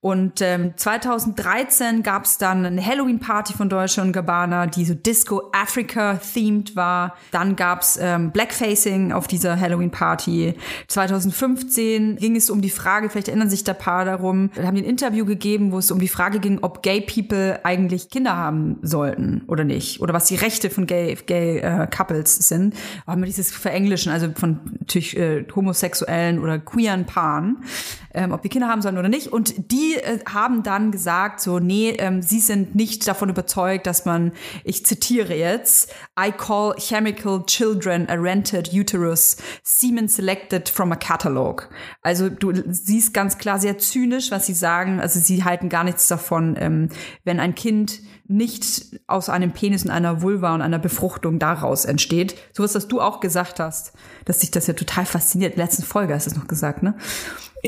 [0.00, 5.50] Und ähm, 2013 gab es dann eine Halloween-Party von Deutsche und Gabbana, die so Disco
[5.52, 7.16] Africa-themed war.
[7.30, 10.54] Dann gab es ähm, Blackfacing auf dieser Halloween-Party.
[10.88, 14.84] 2015 ging es um die Frage, vielleicht erinnern sich da paar darum, da haben ein
[14.84, 19.42] Interview gegeben, wo es um die Frage ging, ob Gay People eigentlich Kinder haben sollten
[19.46, 20.00] oder nicht.
[20.00, 22.74] Oder was die Rechte von Gay, Gay äh, Couples sind.
[23.06, 27.64] Haben wir dieses Verenglischen, also von natürlich äh, homosexuellen oder queeren Paaren,
[28.12, 29.28] ähm, ob die Kinder haben sollen oder nicht.
[29.28, 34.04] Und die äh, haben dann gesagt, so, nee, ähm, sie sind nicht davon überzeugt, dass
[34.04, 34.32] man,
[34.64, 41.68] ich zitiere jetzt, I call chemical children a rented uterus, semen selected from a catalog.
[42.02, 45.00] Also du siehst ganz klar sehr zynisch, was sie sagen.
[45.00, 46.88] Also sie halten gar nichts davon, ähm,
[47.24, 52.36] wenn ein Kind nicht aus einem Penis und einer Vulva und einer Befruchtung daraus entsteht.
[52.52, 53.92] Sowas, was du auch gesagt hast,
[54.24, 55.52] dass dich das ja total fasziniert.
[55.52, 56.94] In der letzten Folge hast du es noch gesagt, ne?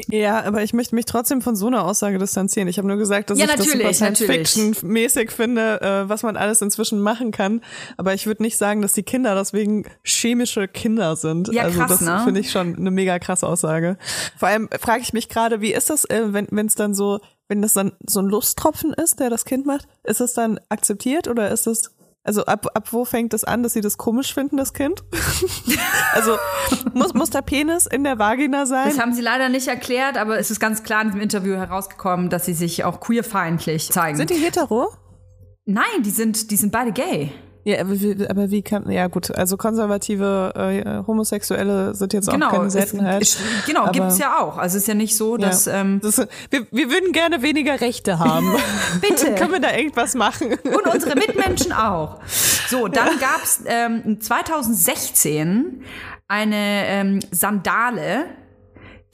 [0.09, 2.69] Ja, aber ich möchte mich trotzdem von so einer Aussage distanzieren.
[2.69, 3.93] Ich habe nur gesagt, dass Ja, ich das super.
[3.93, 7.63] Science-Fiction-mäßig finde, äh, was man alles inzwischen machen kann.
[7.97, 11.49] Aber ich würde nicht sagen, dass die Kinder deswegen chemische Kinder sind.
[11.53, 12.21] Ja, also krass, das ne?
[12.25, 13.97] finde ich schon eine mega krasse Aussage.
[14.37, 17.63] Vor allem frage ich mich gerade, wie ist das, äh, wenn es dann so, wenn
[17.63, 21.51] das dann so ein Lusttropfen ist, der das Kind macht, ist das dann akzeptiert oder
[21.51, 24.75] ist das also ab, ab wo fängt es an, dass sie das komisch finden, das
[24.75, 25.05] Kind?
[26.13, 26.37] also
[26.93, 28.89] muss, muss der Penis in der Vagina sein?
[28.89, 32.29] Das haben sie leider nicht erklärt, aber es ist ganz klar in diesem Interview herausgekommen,
[32.29, 34.17] dass sie sich auch queerfeindlich zeigen.
[34.17, 34.89] Sind die hetero?
[35.67, 37.31] Nein, die sind, die sind beide gay.
[37.69, 42.35] Ja, aber wie, aber wie kann, ja gut, also konservative äh, Homosexuelle sind jetzt auch
[42.35, 43.23] Genau, keine es- Seltenheit.
[43.23, 44.57] es- genau, Aber- gibt's ja auch.
[44.57, 45.81] Also es ist ja nicht so, dass ja.
[45.81, 48.53] ähm, das ist, wir, wir würden gerne weniger Rechte haben.
[49.01, 49.35] Bitte.
[49.35, 50.53] Können wir da irgendwas machen?
[50.65, 52.21] und unsere Mitmenschen auch.
[52.69, 55.83] So, dann gab's ähm, 2016
[56.29, 58.27] eine ähm, Sandale,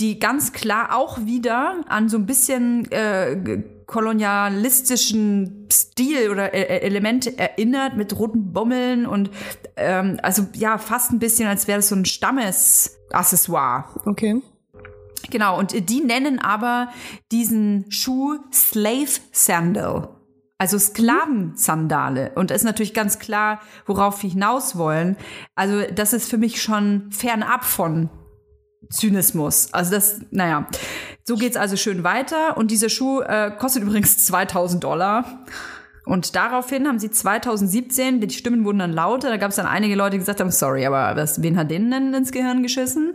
[0.00, 7.38] die ganz klar auch wieder an so ein bisschen äh, kolonialistischen Stil oder äh, Elemente
[7.38, 9.30] erinnert mit roten Bommeln und
[9.76, 13.84] ähm, also ja fast ein bisschen, als wäre das so ein Stammesaccessoire.
[14.06, 14.40] Okay.
[15.30, 16.88] Genau, und die nennen aber
[17.30, 20.08] diesen Schuh Slave Sandal.
[20.56, 22.32] Also Sklavensandale.
[22.34, 25.16] Und das ist natürlich ganz klar, worauf wir hinaus wollen.
[25.54, 28.08] Also das ist für mich schon fernab von
[28.90, 29.72] Zynismus.
[29.72, 30.66] Also das, naja,
[31.24, 32.56] so geht's also schön weiter.
[32.56, 35.44] Und dieser Schuh äh, kostet übrigens 2000 Dollar.
[36.04, 39.94] Und daraufhin haben sie 2017, die Stimmen wurden dann lauter, da gab es dann einige
[39.94, 43.14] Leute, die gesagt haben, sorry, aber was, wen hat denen denn ins Gehirn geschissen?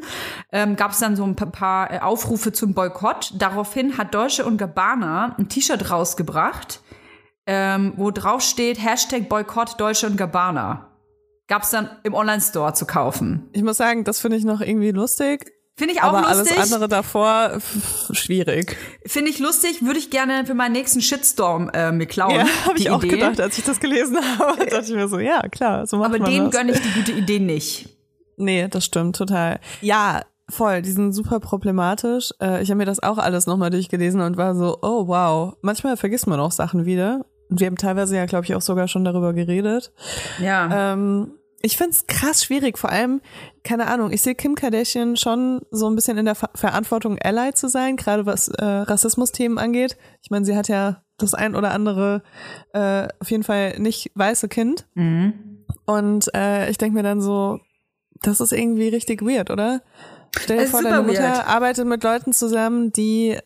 [0.54, 3.34] Ähm, gab es dann so ein paar, äh, Aufrufe zum Boykott.
[3.38, 6.82] Daraufhin hat Deutsche und Gabbana ein T-Shirt rausgebracht,
[7.46, 10.94] ähm, wo drauf steht, Hashtag Boykott Deutsche und Gabbana.
[11.50, 13.50] Gab es dann im Online-Store zu kaufen.
[13.52, 15.57] Ich muss sagen, das finde ich noch irgendwie lustig.
[15.78, 16.58] Finde ich auch aber lustig.
[16.58, 17.60] alles andere davor
[18.12, 18.76] schwierig.
[19.06, 22.34] Finde ich lustig, würde ich gerne für meinen nächsten Shitstorm äh, mir klauen.
[22.36, 23.16] Ja, habe ich auch Idee.
[23.16, 24.66] gedacht, als ich das gelesen habe.
[24.66, 27.12] dachte ich mir so, ja, klar, so macht Aber man denen gönne ich die gute
[27.12, 27.90] Idee nicht.
[28.38, 29.60] Nee, das stimmt total.
[29.82, 32.32] Ja, voll, die sind super problematisch.
[32.42, 35.58] Äh, ich habe mir das auch alles nochmal durchgelesen und war so, oh wow.
[35.62, 37.24] Manchmal vergisst man auch Sachen wieder.
[37.50, 39.92] Und wir haben teilweise ja, glaube ich, auch sogar schon darüber geredet.
[40.40, 40.94] Ja.
[40.94, 43.22] Ähm, ich find's krass schwierig, vor allem,
[43.64, 47.54] keine Ahnung, ich sehe Kim Kardashian schon so ein bisschen in der Ver Verantwortung, Ally
[47.54, 49.98] zu sein, gerade was äh, Rassismus-Themen angeht.
[50.22, 52.22] Ich meine, sie hat ja das ein oder andere,
[52.74, 54.88] äh, auf jeden Fall nicht weiße Kind.
[54.94, 55.66] Mhm.
[55.86, 57.60] Und äh, ich denke mir dann so,
[58.22, 59.82] das ist irgendwie richtig weird, oder?
[60.40, 61.48] Stell dir Es vor, deine Mutter weird.
[61.48, 63.38] arbeitet mit Leuten zusammen, die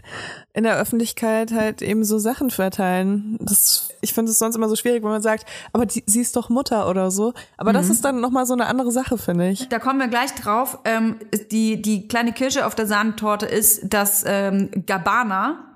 [0.54, 3.38] in der Öffentlichkeit halt eben so Sachen verteilen.
[3.40, 6.36] Das, ich finde es sonst immer so schwierig, wenn man sagt, aber die, sie ist
[6.36, 7.34] doch Mutter oder so.
[7.58, 7.76] Aber Mhm.
[7.78, 9.70] das ist dann nochmal so eine andere Sache, finde ich.
[9.70, 10.80] Da kommen wir gleich drauf.
[10.84, 11.16] Ähm,
[11.52, 15.71] die, die kleine Kirsche auf der Sahnetorte ist, dass ähm, Gabbana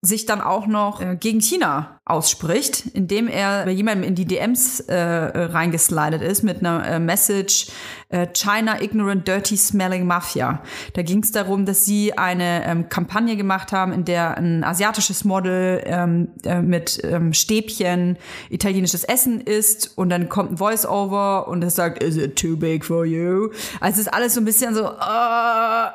[0.00, 4.80] sich dann auch noch äh, gegen China ausspricht, indem er bei jemandem in die DMs
[4.80, 7.66] äh, reingeslidet ist mit einer äh, Message
[8.08, 10.62] äh, China Ignorant Dirty Smelling Mafia.
[10.94, 15.24] Da ging es darum, dass sie eine ähm, Kampagne gemacht haben, in der ein asiatisches
[15.24, 18.18] Model ähm, äh, mit ähm, Stäbchen
[18.50, 22.84] italienisches Essen isst und dann kommt ein Voice-Over und es sagt, is it too big
[22.84, 23.50] for you?
[23.80, 25.90] Also es ist alles so ein bisschen so, äh,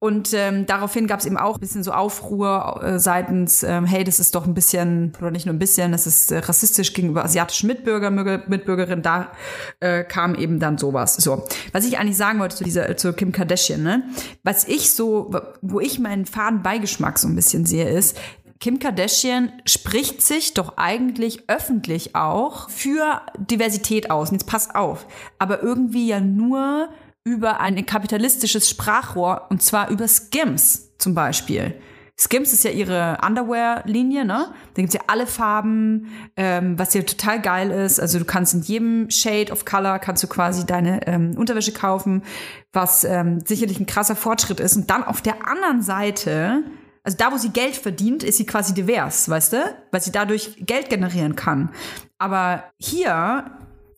[0.00, 4.02] und ähm, daraufhin gab es eben auch ein bisschen so Aufruhr äh, seitens, ähm, hey,
[4.02, 7.22] das ist doch ein bisschen, oder nicht nur ein bisschen, das ist äh, rassistisch gegenüber
[7.22, 9.02] asiatischen Mitbürger, Mitbürger- Mitbürgerinnen.
[9.02, 9.28] Da
[9.80, 11.16] äh, kam eben dann sowas.
[11.16, 14.02] So, was ich eigentlich sagen wollte zu dieser, zu Kim Kardashian, ne?
[14.42, 18.16] Was ich so, wo ich meinen faden Beigeschmack so ein bisschen sehe, ist,
[18.58, 24.30] Kim Kardashian spricht sich doch eigentlich öffentlich auch für Diversität aus.
[24.30, 25.06] Und jetzt passt auf.
[25.38, 26.88] Aber irgendwie ja nur
[27.24, 31.74] über ein kapitalistisches Sprachrohr und zwar über Skims zum Beispiel.
[32.20, 34.52] Skims ist ja ihre Underwear-Linie, ne?
[34.74, 37.98] Da gibt's ja alle Farben, ähm, was ja total geil ist.
[37.98, 42.22] Also du kannst in jedem Shade of Color kannst du quasi deine ähm, Unterwäsche kaufen,
[42.74, 44.76] was ähm, sicherlich ein krasser Fortschritt ist.
[44.76, 46.62] Und dann auf der anderen Seite,
[47.04, 49.76] also da, wo sie Geld verdient, ist sie quasi divers, weißt du?
[49.90, 51.70] Weil sie dadurch Geld generieren kann.
[52.18, 53.50] Aber hier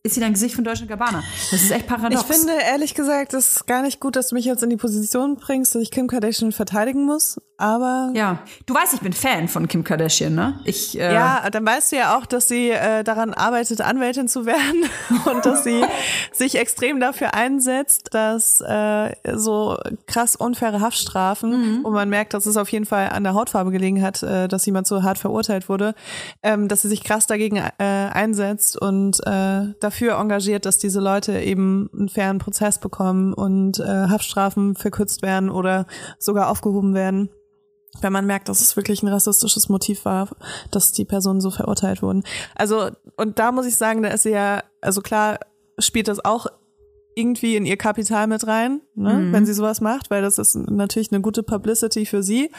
[0.05, 1.23] ist sie dein Gesicht von Deutsche Gabbana.
[1.49, 2.21] Das ist echt paradox.
[2.21, 4.75] Ich finde ehrlich gesagt, es ist gar nicht gut, dass du mich jetzt in die
[4.75, 7.39] Position bringst, dass ich Kim Kardashian verteidigen muss.
[7.57, 10.59] Aber Ja, du weißt, ich bin Fan von Kim Kardashian, ne?
[10.65, 14.45] Ich, äh, Ja, dann weißt du ja auch, dass sie äh, daran arbeitet, Anwältin zu
[14.45, 14.85] werden
[15.31, 15.83] und dass sie
[16.33, 22.57] sich extrem dafür einsetzt, dass äh, so krass unfaire Haftstrafen, wo man merkt, dass es
[22.57, 25.93] auf jeden Fall an der Hautfarbe gelegen hat, äh, dass jemand so hart verurteilt wurde,
[26.41, 31.39] ähm, dass sie sich krass dagegen äh, einsetzt und äh, dafür engagiert, dass diese Leute
[31.39, 35.85] eben einen fairen Prozess bekommen und äh, Haftstrafen verkürzt werden oder
[36.17, 37.29] sogar aufgehoben werden
[38.01, 40.29] wenn man merkt, dass es wirklich ein rassistisches Motiv war,
[40.71, 42.23] dass die Personen so verurteilt wurden.
[42.55, 45.39] Also, und da muss ich sagen, da ist sie ja, also klar
[45.79, 46.47] spielt das auch
[47.15, 51.11] irgendwie in ihr Kapital mit rein, ne, wenn sie sowas macht, weil das ist natürlich
[51.11, 52.49] eine gute Publicity für sie.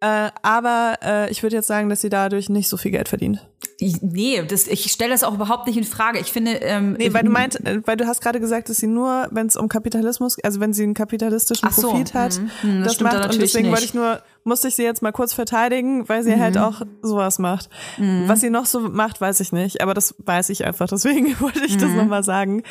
[0.00, 3.46] Äh, aber äh, ich würde jetzt sagen, dass sie dadurch nicht so viel Geld verdient.
[3.78, 6.18] ich, nee, das, ich stelle das auch überhaupt nicht in Frage.
[6.18, 8.86] Ich finde, ähm, Nee, weil du meint, äh, weil du hast gerade gesagt, dass sie
[8.86, 12.84] nur, wenn es um Kapitalismus, also wenn sie einen kapitalistischen so, Profit hat, hm, das
[12.84, 13.34] das, stimmt da macht.
[13.34, 13.72] Und deswegen nicht.
[13.72, 17.38] wollte ich nur, musste ich sie jetzt mal kurz verteidigen, weil sie halt auch sowas
[17.38, 17.68] macht.
[18.26, 20.88] Was sie noch so macht, weiß ich nicht, aber das weiß ich einfach.
[20.88, 22.62] Deswegen wollte ich das nochmal sagen.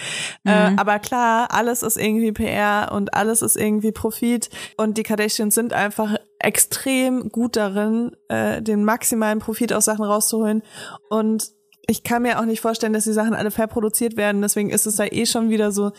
[0.43, 4.49] Äh, aber klar, alles ist irgendwie PR und alles ist irgendwie Profit.
[4.77, 10.63] Und die Kardashians sind einfach extrem gut darin, äh, den maximalen Profit aus Sachen rauszuholen.
[11.09, 11.51] Und
[11.87, 14.41] ich kann mir auch nicht vorstellen, dass die Sachen alle fair produziert werden.
[14.41, 15.91] Deswegen ist es da eh schon wieder so,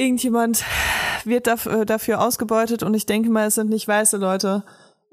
[0.00, 0.64] irgendjemand
[1.24, 4.64] wird dafür, dafür ausgebeutet und ich denke mal, es sind nicht weiße Leute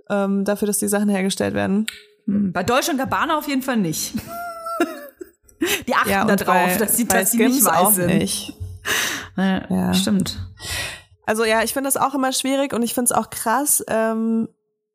[0.10, 1.86] ähm, dafür, dass die Sachen hergestellt werden.
[2.26, 4.14] bei Deutsch und Gabbana auf jeden Fall nicht.
[5.88, 8.08] die achten Ja, da und drauf, bei, dass dass sie nicht weiß auch sind.
[8.08, 8.54] nicht.
[9.36, 9.94] Ja, Ja.
[9.94, 10.40] Stimmt.
[11.26, 14.48] Also ja, ich finde das auch immer schwierig und ich finde es auch krass, ähm,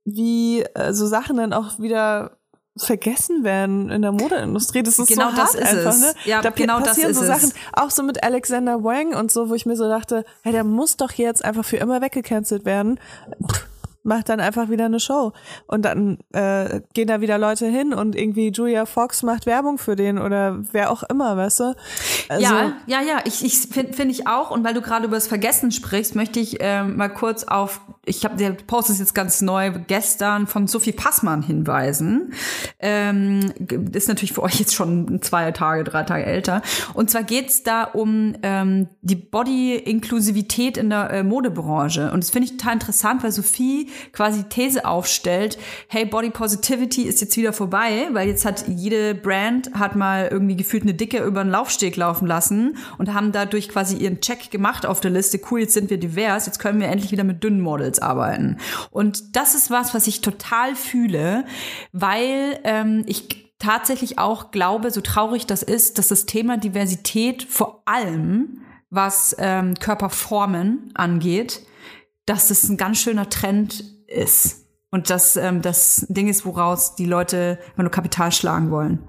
[0.04, 2.38] wie äh, so Sachen dann auch wieder
[2.76, 4.82] vergessen werden in der Modeindustrie.
[4.82, 6.00] Das ist Genau so das hart ist einfach, es.
[6.00, 6.14] ne?
[6.24, 7.28] Ja, da genau das passieren ist so es.
[7.28, 10.64] Sachen, auch so mit Alexander Wang und so, wo ich mir so dachte, hey, der
[10.64, 12.98] muss doch jetzt einfach für immer weggecancelt werden.
[13.46, 13.66] Pff,
[14.04, 15.32] Macht dann einfach wieder eine Show.
[15.66, 19.96] Und dann äh, gehen da wieder Leute hin und irgendwie Julia Fox macht Werbung für
[19.96, 21.74] den oder wer auch immer, weißt du?
[22.28, 24.50] Also, ja, ja, ja, ich, ich finde find ich auch.
[24.50, 28.24] Und weil du gerade über das Vergessen sprichst, möchte ich ähm, mal kurz auf, ich
[28.24, 32.32] habe der Post ist jetzt ganz neu gestern von Sophie Passmann hinweisen.
[32.80, 33.52] Ähm,
[33.92, 36.62] ist natürlich für euch jetzt schon zwei Tage, drei Tage älter.
[36.94, 42.10] Und zwar geht's da um ähm, die Body-Inklusivität in der äh, Modebranche.
[42.12, 47.20] Und das finde ich total interessant, weil Sophie quasi These aufstellt, hey, Body Positivity ist
[47.20, 51.40] jetzt wieder vorbei, weil jetzt hat jede Brand hat mal irgendwie gefühlt eine Dicke über
[51.40, 55.40] einen Laufsteg laufen lassen und haben dadurch quasi ihren Check gemacht auf der Liste.
[55.50, 58.58] Cool, jetzt sind wir divers, jetzt können wir endlich wieder mit dünnen Models arbeiten.
[58.90, 61.44] Und das ist was, was ich total fühle,
[61.92, 67.82] weil ähm, ich tatsächlich auch glaube, so traurig das ist, dass das Thema Diversität vor
[67.84, 71.62] allem, was ähm, Körperformen angeht,
[72.26, 74.66] dass das ein ganz schöner Trend ist.
[74.90, 79.08] Und dass ähm, das Ding ist, woraus die Leute immer nur Kapital schlagen wollen.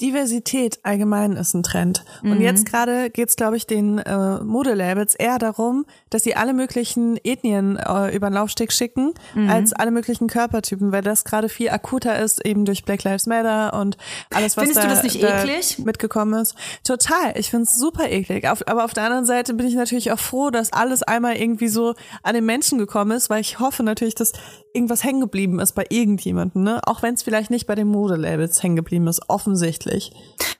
[0.00, 2.04] Diversität allgemein ist ein Trend.
[2.22, 2.32] Mhm.
[2.32, 7.18] Und jetzt gerade geht's, glaube ich, den äh, Modelabels eher darum, dass sie alle möglichen
[7.22, 9.50] Ethnien äh, über den Laufsteg schicken, Mhm.
[9.50, 13.78] als alle möglichen Körpertypen, weil das gerade viel akuter ist, eben durch Black Lives Matter
[13.78, 13.96] und
[14.34, 15.78] alles, was Findest da, du das nicht da eklig?
[15.78, 16.54] mitgekommen ist.
[16.84, 17.32] Total.
[17.36, 18.48] Ich find's super eklig.
[18.48, 21.68] Auf, aber auf der anderen Seite bin ich natürlich auch froh, dass alles einmal irgendwie
[21.68, 24.32] so an den Menschen gekommen ist, weil ich hoffe natürlich, dass
[24.72, 26.80] irgendwas hängen geblieben ist bei irgendjemandem, ne?
[26.86, 29.89] Auch wenn es vielleicht nicht bei den Modelabels hängen geblieben ist, offensichtlich.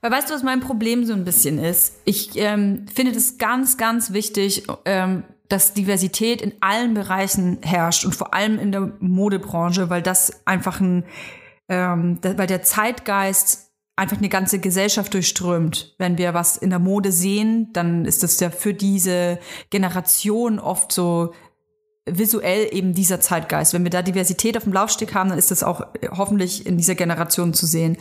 [0.01, 1.97] Weil weißt du, was mein Problem so ein bisschen ist?
[2.05, 8.15] Ich ähm, finde das ganz, ganz wichtig, ähm, dass Diversität in allen Bereichen herrscht und
[8.15, 11.05] vor allem in der Modebranche, weil das einfach ein,
[11.69, 15.95] ähm, weil der Zeitgeist einfach eine ganze Gesellschaft durchströmt.
[15.99, 19.39] Wenn wir was in der Mode sehen, dann ist das ja für diese
[19.69, 21.35] Generation oft so
[22.19, 23.73] visuell eben dieser Zeitgeist.
[23.73, 26.77] Wenn wir da Diversität auf dem Laufsteg haben, dann ist das auch äh, hoffentlich in
[26.77, 27.97] dieser Generation zu sehen.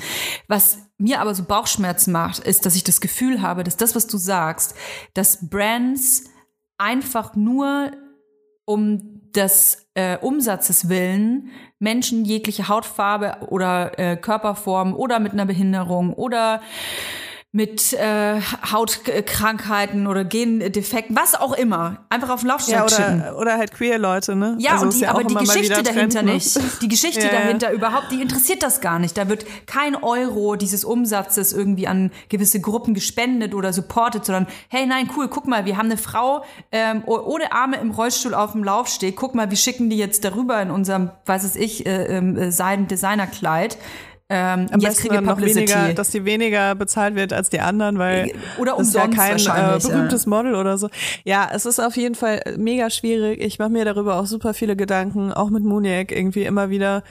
[0.48, 4.08] Was mir aber so Bauchschmerzen macht, ist, dass ich das Gefühl habe, dass das, was
[4.08, 4.76] du sagst,
[5.14, 6.26] dass Brands
[6.78, 7.92] einfach nur
[8.66, 16.14] um des äh, Umsatzes willen Menschen jegliche Hautfarbe oder äh, Körperform oder mit einer Behinderung
[16.14, 16.62] oder
[17.52, 18.40] mit äh,
[18.72, 23.98] Hautkrankheiten oder Gendefekten, was auch immer, einfach auf den Laufsteg Ja, oder, oder halt queer
[23.98, 24.56] Leute, ne?
[24.60, 26.34] Ja, Also und die, ja aber die Geschichte dahinter Trend, ne?
[26.34, 26.60] nicht.
[26.84, 29.18] Die Geschichte Ja, dahinter überhaupt, die interessiert das gar nicht.
[29.18, 34.86] Da wird kein Euro dieses Umsatzes irgendwie an gewisse Gruppen gespendet oder supportet, sondern hey,
[34.86, 38.52] nein, cool, guck mal, wir haben eine Frau ähm, oh- ohne Arme im Rollstuhl auf
[38.52, 39.16] dem Laufsteg.
[39.16, 42.52] Guck mal, wir schicken die jetzt darüber in unserem, weiß es ich, äh, ähm, äh,
[42.52, 43.80] Seiden-Designerkleid.
[44.32, 47.98] Ähm, Am jetzt besten dann noch weniger, dass die weniger bezahlt wird als die anderen,
[47.98, 50.90] weil Oder das ist ja kein äh, berühmtes Model oder so.
[51.24, 53.42] Ja, es ist auf jeden Fall mega schwierig.
[53.42, 57.04] Ich mache mir darüber auch super viele Gedanken, auch mit Muniek irgendwie immer wieder,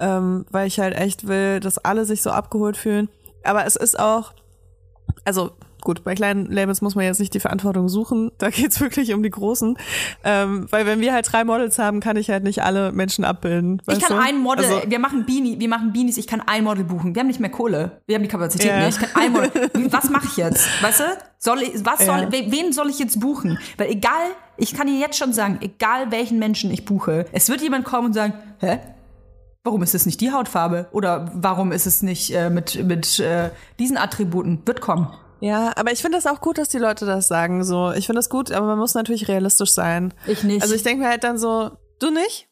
[0.00, 3.08] ähm, weil ich halt echt will, dass alle sich so abgeholt fühlen.
[3.42, 4.34] Aber es ist auch,
[5.24, 5.52] also
[5.86, 8.32] gut, bei kleinen Labels muss man jetzt nicht die Verantwortung suchen.
[8.38, 9.78] Da geht's wirklich um die großen.
[10.24, 13.80] Ähm, weil wenn wir halt drei Models haben, kann ich halt nicht alle Menschen abbilden.
[13.88, 14.22] Ich kann du?
[14.22, 17.14] ein Model, Also, wir machen Beanie, wir machen Beanies, ich kann ein Model buchen.
[17.14, 18.02] Wir haben nicht mehr Kohle.
[18.06, 18.84] Wir haben die Kapazität Ja.
[18.84, 19.00] nicht.
[19.00, 19.50] Ich kann ein Model.
[19.92, 20.66] Was mache ich jetzt?
[20.82, 21.04] Weißt du?
[21.38, 22.32] Soll ich, was soll, Ja.
[22.32, 23.58] we- wen soll ich jetzt buchen?
[23.76, 24.12] Weil egal,
[24.56, 28.06] ich kann dir jetzt schon sagen, egal welchen Menschen ich buche, es wird jemand kommen
[28.08, 28.78] und sagen, hä?
[29.62, 30.86] Warum ist es nicht die Hautfarbe?
[30.92, 34.62] Oder warum ist es nicht äh, mit, mit äh, diesen Attributen?
[34.64, 35.08] Wird kommen.
[35.40, 37.64] Ja, aber ich finde das auch gut, dass die Leute das sagen.
[37.64, 40.14] So, ich finde das gut, aber man muss natürlich realistisch sein.
[40.26, 40.62] Ich nicht.
[40.62, 42.48] Also ich denke mir halt dann so, du nicht?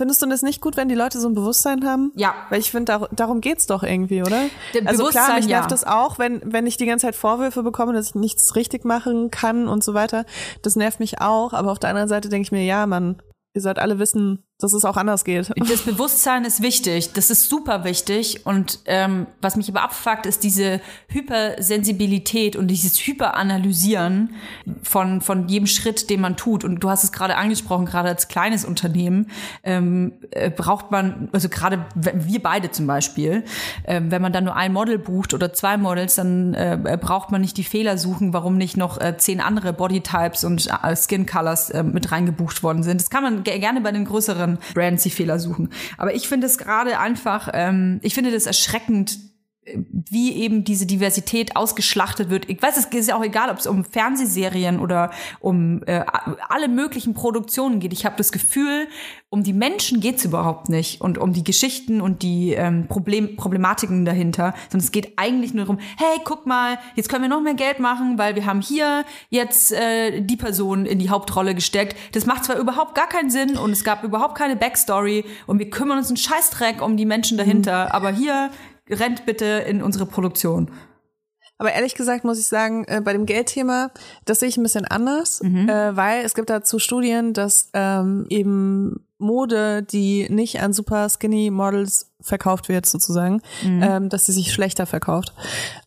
[0.00, 2.10] Findest du das nicht gut, wenn die Leute so ein Bewusstsein haben?
[2.16, 2.34] Ja.
[2.48, 4.44] Weil ich finde, dar darum geht's doch irgendwie, oder?
[4.72, 5.76] Der also klar, mich nervt ja.
[5.76, 9.30] das auch, wenn, wenn ich die ganze Zeit Vorwürfe bekomme, dass ich nichts richtig machen
[9.30, 10.24] kann und so weiter.
[10.62, 13.22] Das nervt mich auch, aber auf der anderen Seite denke ich mir, ja, Mann,
[13.52, 15.50] ihr sollt alle wissen, dass es auch anders geht.
[15.70, 18.44] Das Bewusstsein ist wichtig, das ist super wichtig.
[18.44, 24.34] Und ähm, was mich aber abfuckt, ist diese Hypersensibilität und dieses Hyperanalysieren
[24.82, 26.64] von, von jedem Schritt, den man tut.
[26.64, 29.30] Und du hast es gerade angesprochen, gerade als kleines Unternehmen
[29.62, 33.44] ähm, äh, braucht man, also gerade wir beide zum Beispiel,
[33.84, 37.40] ähm, wenn man dann nur ein Model bucht oder zwei Models, dann äh, braucht man
[37.40, 41.70] nicht die Fehler suchen, warum nicht noch äh, zehn andere Bodytypes und äh, Skin Colors
[41.70, 43.00] äh, mit reingebucht worden sind.
[43.00, 45.70] Das kann man ge gerne bei den größeren Brands die Fehler suchen.
[45.96, 49.18] Aber ich finde es gerade einfach, ähm, ich finde das erschreckend,
[49.74, 52.48] wie eben diese Diversität ausgeschlachtet wird.
[52.48, 56.02] Ich weiß, es ist ja auch egal, ob es um Fernsehserien oder um äh,
[56.48, 57.92] alle möglichen Produktionen geht.
[57.92, 58.88] Ich habe das Gefühl,
[59.28, 64.04] um die Menschen geht's überhaupt nicht und um die Geschichten und die ähm, Problem Problematiken
[64.04, 67.54] dahinter, sondern es geht eigentlich nur darum, hey, guck mal, jetzt können wir noch mehr
[67.54, 71.96] Geld machen, weil wir haben hier jetzt äh, die Person in die Hauptrolle gesteckt.
[72.12, 75.70] Das macht zwar überhaupt gar keinen Sinn und es gab überhaupt keine Backstory und wir
[75.70, 78.50] kümmern uns einen Scheißdreck um die Menschen dahinter, aber hier
[78.90, 80.70] rennt bitte in unsere Produktion.
[81.58, 83.90] Aber ehrlich gesagt muss ich sagen, äh, bei dem Geldthema,
[84.24, 89.06] das sehe ich ein bisschen anders, äh, weil es gibt dazu Studien, dass ähm, eben
[89.20, 94.86] Mode, die nicht an super skinny Models verkauft wird sozusagen, ähm, dass sie sich schlechter
[94.86, 95.32] verkauft.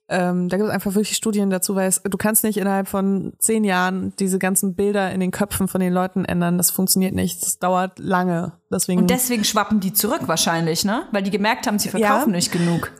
[0.09, 3.33] Ähm, da gibt es einfach wirklich Studien dazu, weil es, du kannst nicht innerhalb von
[3.39, 6.57] zehn Jahren diese ganzen Bilder in den Köpfen von den Leuten ändern.
[6.57, 7.41] Das funktioniert nicht.
[7.41, 8.53] Das dauert lange.
[8.71, 11.03] Deswegen Und deswegen schwappen die zurück wahrscheinlich, ne?
[11.11, 12.35] Weil die gemerkt haben, sie verkaufen Ja.
[12.35, 12.91] nicht genug.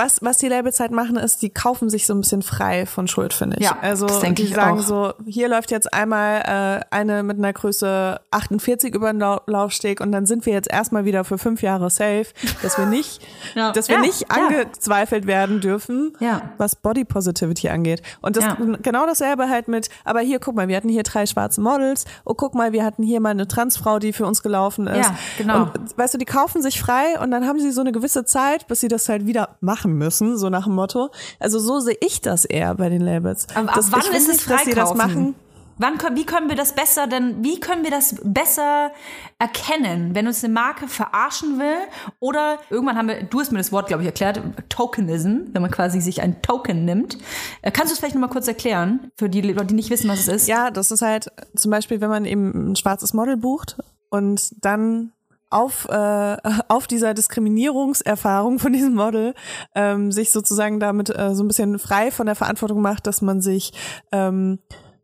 [0.00, 3.06] Was, was die Labels halt machen, ist, die kaufen sich so ein bisschen frei von
[3.08, 3.64] Schuld, finde ich.
[3.64, 4.82] Ja, also das denke die ich sagen auch.
[4.84, 10.00] so, hier läuft jetzt einmal äh, eine mit einer Größe 48 über den Lau Laufsteg
[10.00, 12.26] und dann sind wir jetzt erstmal wieder für fünf Jahre safe,
[12.62, 13.20] dass wir nicht,
[13.54, 13.72] Ja.
[13.72, 14.28] dass wir Ja, nicht ja.
[14.36, 16.50] angezweifelt werden dürfen, Ja.
[16.58, 18.02] was Body Positivity angeht.
[18.22, 18.56] Und das Ja.
[18.82, 22.34] genau dasselbe halt mit, aber hier, guck mal, wir hatten hier drei schwarze Models, oh
[22.34, 25.06] guck mal, wir hatten hier mal eine Transfrau, die für uns gelaufen ist.
[25.08, 25.62] Ja, genau.
[25.64, 28.66] Und weißt du, die kaufen sich frei und dann haben sie so eine gewisse Zeit,
[28.68, 31.10] bis sie das halt wieder machen müssen, so nach dem Motto.
[31.38, 33.46] Also so sehe ich das eher bei den Labels.
[33.54, 35.34] Aber ab das, wann ist es nicht, dass machen.
[35.80, 38.90] Wann wie können wir das besser denn, wie können wir das besser
[39.38, 41.78] erkennen, wenn uns eine Marke verarschen will
[42.18, 45.70] oder irgendwann haben wir, du hast mir das Wort, glaube ich, erklärt, Tokenism, wenn man
[45.70, 47.16] quasi sich ein Token nimmt.
[47.62, 50.20] Äh, Kannst du es vielleicht nochmal kurz erklären, für die Leute, die nicht wissen, was
[50.20, 50.48] es ist?
[50.48, 53.78] Ja, das ist halt zum Beispiel, wenn man eben ein schwarzes Model bucht
[54.10, 55.12] und dann
[55.50, 56.36] auf, äh,
[56.68, 59.34] auf dieser Diskriminierungserfahrung von diesem Model
[59.74, 63.40] ähm, sich sozusagen damit äh, so ein bisschen frei von der Verantwortung macht, dass man
[63.40, 63.72] sich
[64.12, 64.58] ähm,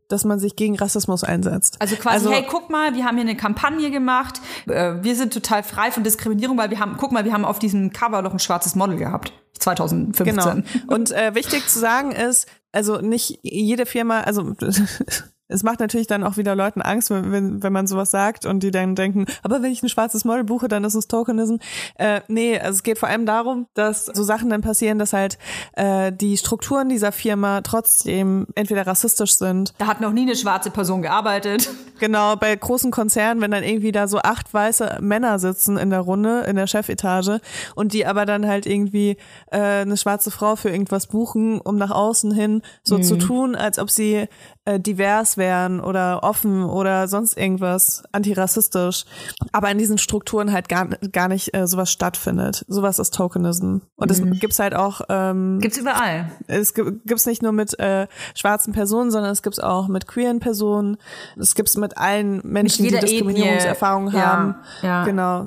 [0.09, 1.77] dass man sich gegen Rassismus einsetzt.
[1.81, 4.41] Also quasi, hey, guck mal, wir haben hier eine Kampagne gemacht.
[4.69, 7.59] Äh, Wir sind total frei von Diskriminierung, weil wir haben, guck mal, wir haben auf
[7.59, 9.33] diesem Cover noch ein schwarzes Model gehabt.
[9.59, 10.25] 2015.
[10.27, 10.95] Genau.
[10.95, 14.55] Und äh, wichtig zu sagen ist, also nicht jede Firma, also
[15.49, 18.63] es macht natürlich dann auch wieder Leuten Angst, wenn, wenn, wenn man sowas sagt und
[18.63, 21.57] die dann denken, aber wenn ich ein schwarzes Model buche, dann ist es Tokenism.
[21.97, 25.39] Äh, nee, also es geht vor allem darum, dass so Sachen dann passieren, dass halt
[25.75, 29.75] äh, die Strukturen dieser Firma trotzdem entweder rassistisch sind.
[29.79, 31.69] Da hat noch nie eine schwarze Person gearbeitet.
[31.99, 36.01] Genau, bei großen Konzernen, wenn dann irgendwie da so acht weiße Männer sitzen in der
[36.01, 37.41] Runde, in der Chefetage
[37.75, 39.17] und die aber dann halt irgendwie
[39.51, 43.79] äh, eine schwarze Frau für irgendwas buchen, um nach außen hin so zu tun, als
[43.79, 44.29] ob sie
[44.67, 49.05] äh, divers wären oder offen oder sonst irgendwas antirassistisch.
[49.53, 52.65] Aber in diesen Strukturen halt gar, gar nicht äh, sowas stattfindet.
[52.69, 53.79] Sowas ist Tokenism.
[53.97, 56.31] Und das gibt's halt auch ähm, Gibt's überall.
[56.47, 60.41] es gi- gibt's nicht nur mit äh, schwarzen Personen, sondern es gibt's auch mit queeren
[60.41, 60.99] Personen.
[61.39, 64.13] Es gibt's mit allen Menschen, die jeder Diskriminierungserfahrungen.
[64.15, 64.55] Ja, haben.
[64.83, 65.05] ja.
[65.05, 65.47] Genau.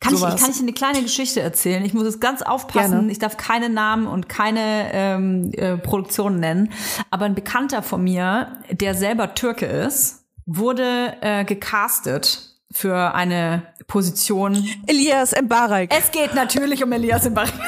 [0.00, 1.84] Kann ich, kann ich eine kleine Geschichte erzählen?
[1.84, 2.90] Ich muss es ganz aufpassen.
[2.92, 3.12] Gerne.
[3.12, 6.72] Ich darf keine Namen und keine ähm, äh, Produktionen nennen.
[7.10, 14.68] Aber ein Bekannter von mir, der selber Türke ist, wurde äh, gecastet für eine Position.
[14.86, 15.92] Elias Mbarek.
[15.92, 17.52] Es geht natürlich um Elias Mbarek.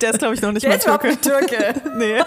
[0.00, 1.06] Der ist, glaube ich, noch nicht Der mal ist Türke.
[1.08, 1.74] nicht Türke.
[1.96, 2.20] nee.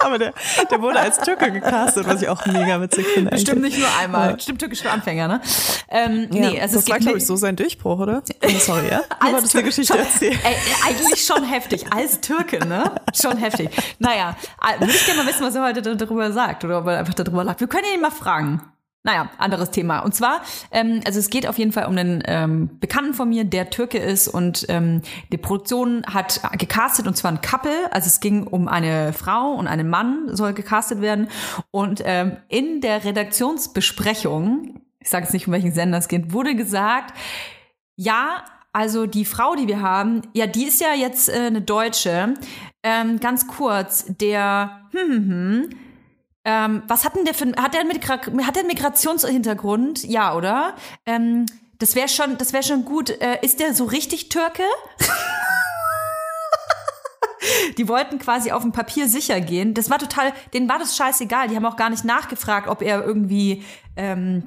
[0.00, 0.32] Aber der,
[0.70, 3.30] der wurde als Türke gecastet, was ich auch mega witzig finde.
[3.30, 3.76] Bestimmt eigentlich.
[3.78, 4.30] nicht nur einmal.
[4.30, 4.34] Ja.
[4.36, 5.40] Bestimmt türkisch für Anfänger, ne?
[5.88, 8.22] Ähm, Ja, nee, also das es war, glaube ich, so sein Durchbruch, oder?
[8.44, 8.98] Oh, sorry, ja?
[8.98, 10.28] Du Als wolltest eine Tür- Geschichte schon.
[10.28, 10.56] Ey,
[10.86, 11.84] eigentlich schon heftig.
[11.92, 12.90] Als Türke, ne?
[13.14, 13.70] Schon heftig.
[13.98, 16.86] Naja, äh, würde ich gerne mal wissen, was er heute da- darüber sagt oder ob
[16.86, 17.60] er einfach darüber lacht.
[17.60, 18.60] Wir können ihn mal fragen.
[19.06, 19.98] Naja, anderes Thema.
[19.98, 20.40] Und zwar,
[20.70, 23.98] ähm, also es geht auf jeden Fall um einen ähm, Bekannten von mir, der Türke
[23.98, 27.92] ist und ähm, die Produktion hat gecastet und zwar ein Couple.
[27.92, 31.28] Also es ging um eine Frau und einen Mann soll gecastet werden.
[31.70, 36.54] Und ähm, in der Redaktionsbesprechung, ich sage jetzt nicht, um welchen Sender es geht, wurde
[36.54, 37.12] gesagt,
[37.96, 38.42] ja,
[38.72, 42.32] also die Frau, die wir haben, ja, die ist ja jetzt äh, eine Deutsche.
[42.82, 45.70] Ähm, ganz kurz, der, hm, hm, hm,
[46.44, 50.04] ähm, was hat denn der für, hat der, Migra hat der Migrationshintergrund?
[50.04, 50.74] Ja, oder?
[51.06, 51.46] Ähm,
[51.78, 53.10] das wäre schon, das wäre schon gut.
[53.10, 54.62] Äh, ist der so richtig Türke?
[57.78, 59.74] Die wollten quasi auf dem Papier sicher gehen.
[59.74, 61.48] Das war total, denen war das scheißegal.
[61.48, 63.62] Die haben auch gar nicht nachgefragt, ob er irgendwie,
[63.96, 64.44] ähm,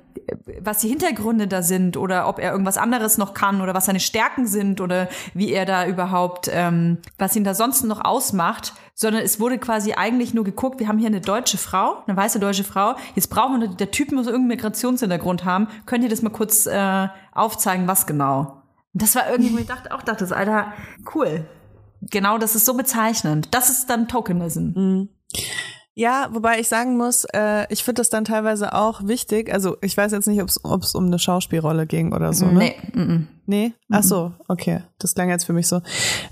[0.60, 4.00] was die Hintergründe da sind oder ob er irgendwas anderes noch kann oder was seine
[4.00, 8.74] Stärken sind oder wie er da überhaupt, ähm, was ihn da sonst noch ausmacht.
[8.94, 12.40] Sondern es wurde quasi eigentlich nur geguckt, wir haben hier eine deutsche Frau, eine weiße
[12.40, 12.96] deutsche Frau.
[13.14, 15.68] Jetzt brauchen wir, der Typ muss irgendeinen Migrationshintergrund haben.
[15.86, 18.64] Könnt ihr das mal kurz äh, aufzeigen, was genau?
[18.94, 20.74] Das war irgendwie, wo ich dachte, auch dachte, das, Alter,
[21.14, 21.46] cool.
[22.02, 23.50] Genau, das ist so bezeichnend.
[23.52, 25.08] Das ist dann Tokenism.
[25.94, 29.52] Ja, wobei ich sagen muss, äh, ich finde das dann teilweise auch wichtig.
[29.52, 32.46] Also ich weiß jetzt nicht, ob es um eine Schauspielrolle ging oder so.
[32.46, 32.60] Ne?
[32.60, 33.28] Nee, mm, mm.
[33.50, 33.74] Nee?
[33.90, 34.84] Ach so, okay.
[35.00, 35.82] Das klang jetzt für mich so.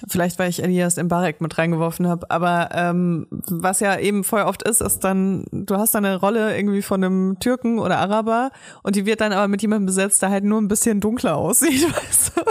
[0.05, 2.29] Vielleicht, weil ich Elias Mbarek mit reingeworfen habe.
[2.29, 6.55] Aber ähm, was ja eben voll oft ist, ist dann, du hast dann eine Rolle
[6.55, 8.51] irgendwie von einem Türken oder Araber
[8.83, 11.87] und die wird dann aber mit jemandem besetzt, der halt nur ein bisschen dunkler aussieht,
[12.05, 12.41] weißt du?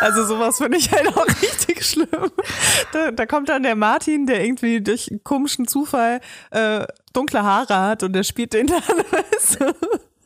[0.00, 2.30] Also sowas finde ich halt auch richtig schlimm.
[2.92, 8.02] Da, da kommt dann der Martin, der irgendwie durch komischen Zufall äh, dunkle Haare hat
[8.02, 9.74] und der spielt den dann, weißt du?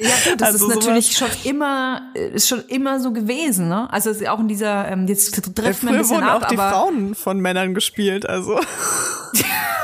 [0.00, 3.92] Ja, gut, das Also ist natürlich schon immer, äh, ist schon immer so gewesen, ne?
[3.92, 6.48] Also ist auch in dieser, ähm, jetzt trifft man ein Früher bisschen wurden ab, auch
[6.48, 8.58] die Frauen von Männern gespielt, also.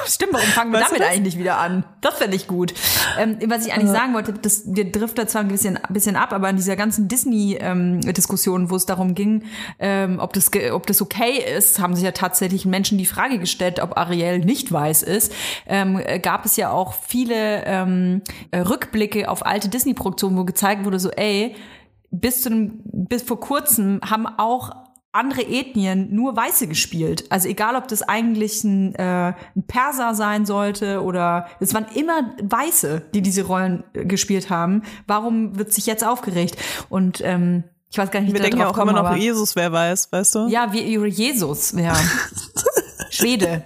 [0.08, 1.84] stimmt, warum fangen wir Weißt damit eigentlich nicht wieder an?
[2.00, 2.74] Das fände ich gut.
[3.18, 6.32] Ähm, was ich eigentlich sagen wollte, das, wir driften zwar ein bisschen, ein bisschen ab,
[6.32, 9.44] aber in dieser ganzen Disney-Diskussion, wo es darum ging,
[9.78, 13.80] ähm, ob, das, ob das okay ist, haben sich ja tatsächlich Menschen die Frage gestellt,
[13.80, 15.32] ob Ariel nicht weiß ist.
[15.66, 19.68] Ähm, äh, gab es ja auch viele ähm, äh, Rückblicke auf alte
[20.07, 21.57] Disney-Produktionen, wo gezeigt wurde, so, ey,
[22.11, 24.70] bis zu einem, bis vor kurzem haben auch
[25.12, 27.24] andere Ethnien nur Weiße gespielt.
[27.30, 32.34] Also egal, ob das eigentlich ein, äh, ein Perser sein sollte oder es waren immer
[32.42, 34.82] Weiße, die diese Rollen äh, gespielt haben.
[35.07, 36.57] Warum wird sich jetzt aufgeregt?
[36.90, 39.16] Und ähm, ich weiß gar nicht, wie Wir denken ja auch immer komme, noch, aber
[39.16, 40.48] Jesus, wer weiß, weißt du?
[40.48, 41.94] ja, wie Jesus, ja.
[43.11, 43.64] Schwede.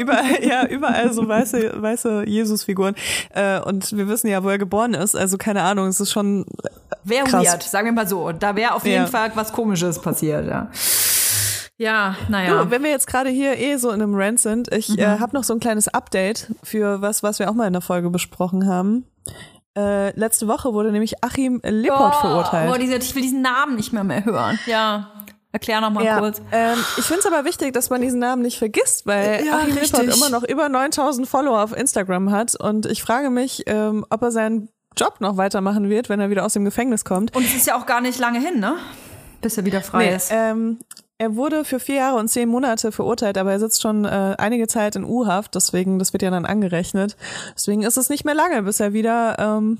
[0.00, 2.94] Überall, ja, überall so weiße, weiße Jesus-Figuren.
[3.34, 5.14] Äh, und wir wissen ja, wo er geboren ist.
[5.16, 6.46] Also keine Ahnung, es ist schon
[7.04, 7.46] Wäre Krass.
[7.46, 8.32] weird, sagen wir mal so.
[8.32, 9.06] Da wäre auf jeden Ja.
[9.06, 10.70] Fall was Komisches passiert, ja.
[11.76, 12.64] Ja, naja.
[12.64, 15.34] Du, wenn wir jetzt gerade hier eh so in einem Rant sind, ich äh, habe
[15.34, 18.66] noch so ein kleines Update für was, was wir auch mal in der Folge besprochen
[18.66, 19.06] haben.
[19.78, 22.70] Äh, letzte Woche wurde nämlich Achim Lippert verurteilt.
[22.70, 24.58] Oh, ich will diesen Namen nicht mehr mehr hören.
[24.66, 25.10] Ja.
[25.52, 26.40] Erklär noch mal ja, kurz.
[26.52, 30.08] ähm, ich finde es aber wichtig, dass man diesen Namen nicht vergisst, weil Ja, Achim
[30.08, 34.30] immer noch über 9000 Follower auf Instagram hat und ich frage mich, ähm, ob er
[34.30, 37.34] seinen Job noch weitermachen wird, wenn er wieder aus dem Gefängnis kommt.
[37.34, 38.76] Und es ist ja auch gar nicht lange hin, ne?
[39.40, 40.30] Bis er wieder frei Nee, ist.
[40.32, 40.78] ähm,
[41.18, 44.68] er wurde für vier Jahre und zehn Monate verurteilt, aber er sitzt schon äh, einige
[44.68, 47.16] Zeit in U-Haft, deswegen, das wird ja dann angerechnet.
[47.54, 49.78] Deswegen ist es nicht mehr lange, bis er wieder ähm,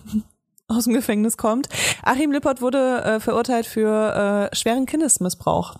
[0.71, 1.69] aus dem Gefängnis kommt.
[2.03, 5.77] Achim Lippert wurde äh, verurteilt für äh, schweren Kindesmissbrauch.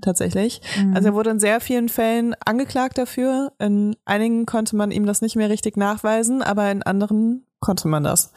[0.00, 0.62] Tatsächlich.
[0.94, 3.52] Also er wurde in sehr vielen Fällen angeklagt dafür.
[3.58, 8.04] In einigen konnte man ihm das nicht mehr richtig nachweisen, aber in anderen konnte man
[8.04, 8.32] das.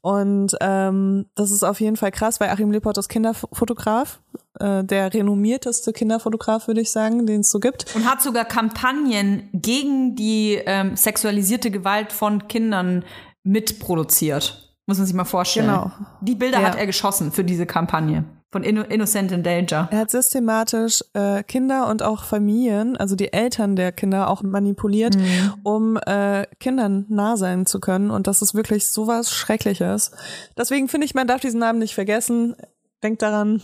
[0.00, 4.20] Und ähm, das ist auf jeden Fall krass, weil Achim Lippert ist Kinderfotograf,
[4.58, 7.94] äh, der renommierteste Kinderfotograf, würde ich sagen, den es so gibt.
[7.94, 13.04] Und hat sogar Kampagnen gegen die ähm, sexualisierte Gewalt von Kindern
[13.42, 14.71] mitproduziert.
[14.86, 15.66] Muss man sich mal vorstellen.
[15.66, 15.90] Genau.
[16.20, 16.66] Die Bilder Ja.
[16.66, 18.24] hat er geschossen für diese Kampagne.
[18.50, 19.88] Von Inno Innocent in Danger.
[19.90, 25.16] Er hat systematisch äh, Kinder und auch Familien, also die Eltern der Kinder auch manipuliert,
[25.62, 28.10] um äh, Kindern nah sein zu können.
[28.10, 30.10] Und das ist wirklich sowas Schreckliches.
[30.58, 32.54] Deswegen finde ich, man darf diesen Namen nicht vergessen.
[33.02, 33.62] denkt daran,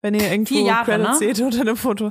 [0.00, 1.34] wenn ihr irgendwo Vier Jahre, Credits ne?
[1.34, 2.10] seht unter einem Foto.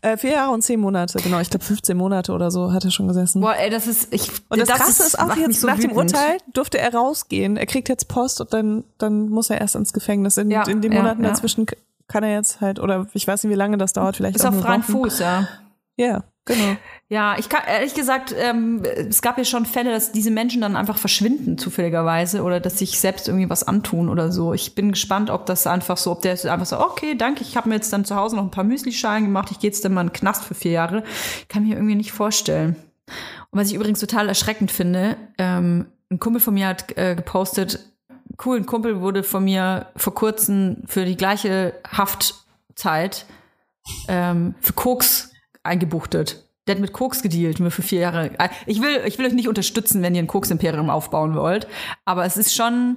[0.00, 1.38] Äh, vier Jahre und zehn Monate, genau.
[1.40, 3.42] Ich glaube 15 Monate oder so hat er schon gesessen.
[3.42, 5.78] Boah, ey, das ist, ich, und das, Krasse ist auch macht mich jetzt, so nach
[5.78, 5.92] dem.
[5.92, 7.56] Urteil durfte er rausgehen.
[7.56, 10.36] Er kriegt jetzt Post und dann, dann muss er erst ins Gefängnis.
[10.38, 11.30] In, Ja, in den ja, Monaten ja.
[11.30, 11.66] dazwischen
[12.08, 14.54] kann er jetzt halt, oder ich weiß nicht, wie lange das dauert, vielleicht Ist auch
[14.54, 14.82] auf freien.
[14.82, 15.48] Fuß, ja.
[15.96, 16.76] Ja, genau.
[17.08, 20.74] Ja, ich kann ehrlich gesagt, ähm, es gab ja schon Fälle, dass diese Menschen dann
[20.74, 24.54] einfach verschwinden zufälligerweise oder dass sich selbst irgendwie was antun oder so.
[24.54, 27.68] Ich bin gespannt, ob das einfach so, ob der einfach so, okay, danke, ich habe
[27.68, 30.00] mir jetzt dann zu Hause noch ein paar Müslischalen gemacht, ich gehe jetzt dann mal
[30.00, 31.04] in den Knast für vier Jahre.
[31.48, 32.74] Kann mir irgendwie nicht vorstellen.
[33.50, 37.78] Und was ich übrigens total erschreckend finde, ähm, ein Kumpel von mir hat äh, gepostet,
[38.44, 43.26] cool, ein Kumpel wurde von mir vor kurzem für die gleiche Haftzeit
[44.08, 45.30] ähm, für Koks
[45.66, 46.48] eingebuchtet.
[46.66, 48.30] Der hat mit Koks gedealt, nur für vier Jahre.
[48.66, 51.68] Ich will, ich will euch nicht unterstützen, wenn ihr ein Koks-Imperium aufbauen wollt.
[52.04, 52.96] Aber es ist schon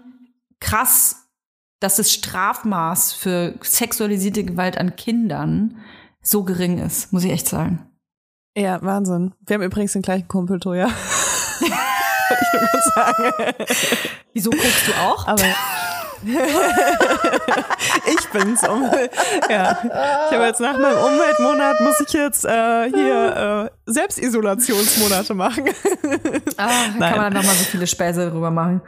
[0.59, 1.27] krass,
[1.79, 5.77] dass das Strafmaß für sexualisierte Gewalt an Kindern
[6.21, 7.85] so gering ist, muss ich echt sagen.
[8.57, 9.33] Ja, Wahnsinn.
[9.45, 10.87] Wir haben übrigens den gleichen Kumpel, Toja.
[11.59, 13.53] Wollte ich nur sagen.
[14.33, 15.27] Wieso guckst du auch?
[15.27, 15.43] Aber
[18.07, 18.67] ich bin's.
[18.67, 18.89] Um,
[19.49, 19.79] ja.
[19.83, 25.69] Ich habe jetzt nach meinem Umweltmonat muss ich jetzt äh, hier äh, Selbstisolationsmonate machen.
[26.57, 27.13] Ah, da Nein.
[27.13, 28.81] kann man dann nochmal so viele Späße drüber machen.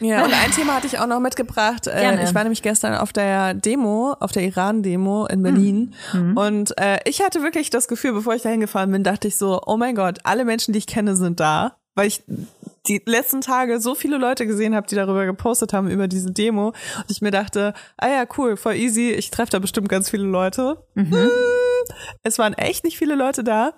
[0.00, 1.86] Ja, und ein Thema hatte ich auch noch mitgebracht.
[1.86, 2.24] Äh, Gerne.
[2.24, 5.94] ich war nämlich gestern auf der Demo, auf der Iran-Demo in Berlin.
[6.34, 9.62] Und äh, ich hatte wirklich das Gefühl, bevor ich dahin gefahren bin, dachte ich so,
[9.64, 11.76] oh mein Gott, alle Menschen, die ich kenne, sind da.
[11.94, 12.22] Weil ich
[12.86, 16.68] die letzten Tage so viele Leute gesehen habe, die darüber gepostet haben, über diese Demo.
[16.68, 20.24] Und ich mir dachte, ah ja, cool, voll easy, ich treffe da bestimmt ganz viele
[20.24, 20.84] Leute.
[20.94, 21.14] Mm,
[22.22, 23.74] Es waren echt nicht viele Leute da.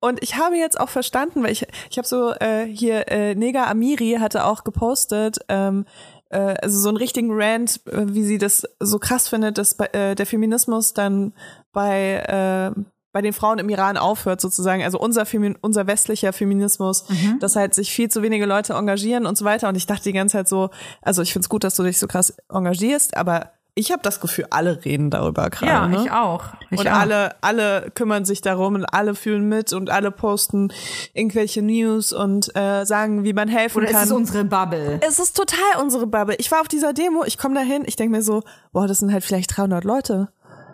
[0.00, 3.66] Und ich habe jetzt auch verstanden, weil ich, ich habe so äh, hier, äh, Nega
[3.66, 5.86] Amiri hatte auch gepostet, ähm,
[6.30, 9.86] äh, also so einen richtigen Rant, äh, wie sie das so krass findet, dass bei,
[9.92, 11.34] äh, der Feminismus dann
[11.72, 12.80] bei, äh,
[13.12, 17.04] bei den Frauen im Iran aufhört sozusagen, also unser, Femi unser westlicher Feminismus,
[17.40, 19.68] dass halt sich viel zu wenige Leute engagieren und so weiter.
[19.68, 20.70] Und ich dachte die ganze Zeit so,
[21.02, 24.46] also ich find's gut, dass du dich so krass engagierst, aber ich habe das Gefühl,
[24.50, 25.72] alle reden darüber gerade.
[25.72, 26.02] Ja, ne?
[26.04, 26.44] ich auch.
[26.70, 26.92] Ich und auch.
[26.92, 30.70] alle, alle kümmern sich darum und alle fühlen mit und alle posten
[31.14, 34.02] irgendwelche News und äh, sagen, wie man helfen Oder kann.
[34.02, 35.00] ist es unsere Bubble?
[35.06, 36.36] es ist total unsere Bubble.
[36.38, 38.42] Ich war auf dieser Demo, ich komme dahin, ich denke mir so,
[38.72, 40.28] boah, das sind halt vielleicht 300 Leute.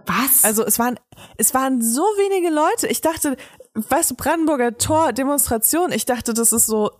[0.08, 0.42] Was?
[0.42, 0.98] Also es waren,
[1.36, 2.86] es waren so wenige Leute.
[2.88, 3.36] Ich dachte,
[3.74, 6.90] weißt du, Brandenburger Tor, Demonstration, ich dachte, das ist so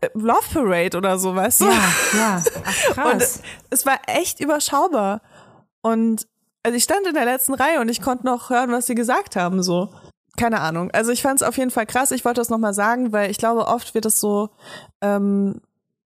[0.00, 1.64] äh, Love Parade oder so, weißt du?
[1.66, 2.42] ja, ja.
[2.64, 3.42] Ach, Und krass.
[3.70, 5.20] es war echt überschaubar.
[5.82, 6.26] Und
[6.62, 9.36] also ich stand in der letzten Reihe und ich konnte noch hören, was sie gesagt
[9.36, 9.90] haben, so.
[10.36, 10.90] Keine Ahnung.
[10.92, 12.12] Also ich fand es auf jeden Fall krass.
[12.12, 14.50] Ich wollte das nochmal sagen, weil ich glaube, oft wird das so,
[15.00, 15.60] ähm,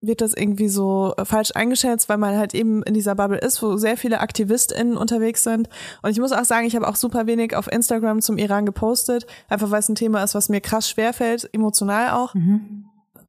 [0.00, 3.62] wird das irgendwie so äh, falsch eingeschätzt, weil man halt eben in dieser Bubble ist,
[3.62, 5.68] wo sehr viele AktivistInnen unterwegs sind.
[6.02, 9.26] Und ich muss auch sagen, ich habe auch super wenig auf Instagram zum Iran gepostet,
[9.48, 12.34] einfach weil es ein Thema ist, was mir krass schwerfällt, emotional auch.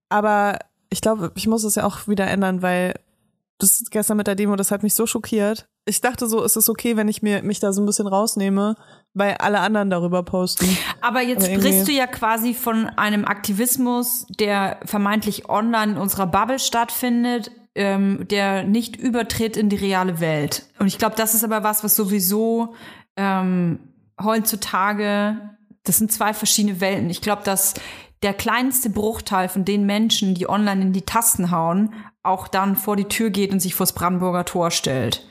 [0.10, 0.60] Aber
[0.90, 2.94] ich glaube, ich muss es ja auch wieder ändern, weil
[3.60, 5.68] das gestern mit der Demo, das hat mich so schockiert.
[5.86, 8.76] Ich dachte so, ist es okay, wenn ich mir mich da so ein bisschen rausnehme,
[9.14, 10.78] weil alle anderen darüber posten.
[11.02, 16.28] Aber jetzt Aber sprichst du ja quasi von einem Aktivismus, der vermeintlich online in unserer
[16.28, 20.66] Bubble stattfindet, ähm, der nicht übertritt in die reale Welt.
[20.80, 22.76] Und ich glaube, das ist aber was, was sowieso
[23.16, 23.80] ähm,
[24.22, 25.38] heutzutage,
[25.84, 27.10] das sind zwei verschiedene Welten.
[27.10, 27.76] Ich glaube, dass
[28.22, 32.96] der kleinste Bruchteil von den Menschen, die online in die Tasten hauen, auch dann vor
[32.96, 35.26] die Tür geht und sich vors Brandenburger Tor stellt.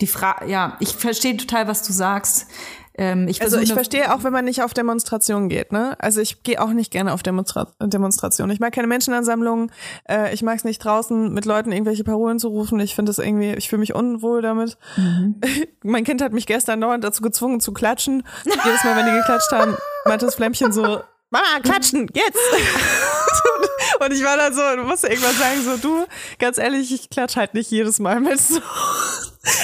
[0.00, 2.48] Die Frage, ja, ich verstehe total, was du sagst.
[2.94, 5.96] Ähm, ich Also ich verstehe auch, wenn man nicht auf Demonstrationen geht, ne?
[5.98, 8.52] Also ich gehe auch nicht gerne auf Demonstra Demonstrationen.
[8.52, 9.72] Ich mag keine Menschenansammlungen.
[10.08, 12.78] Äh, ich mag es nicht draußen mit Leuten irgendwelche Parolen zu rufen.
[12.80, 14.76] Ich finde das irgendwie, ich fühle mich unwohl damit.
[15.82, 18.24] mein Kind hat mich gestern dauernd dazu gezwungen zu klatschen.
[18.44, 21.00] Jedes Mal, wenn die geklatscht haben, meinte das Flämmchen so,
[21.32, 22.38] Mama, klatschen, jetzt!
[24.00, 26.04] Und ich war dann so, du musst irgendwas sagen, so, du,
[26.38, 28.60] ganz ehrlich, ich klatsch halt nicht jedes Mal mit so.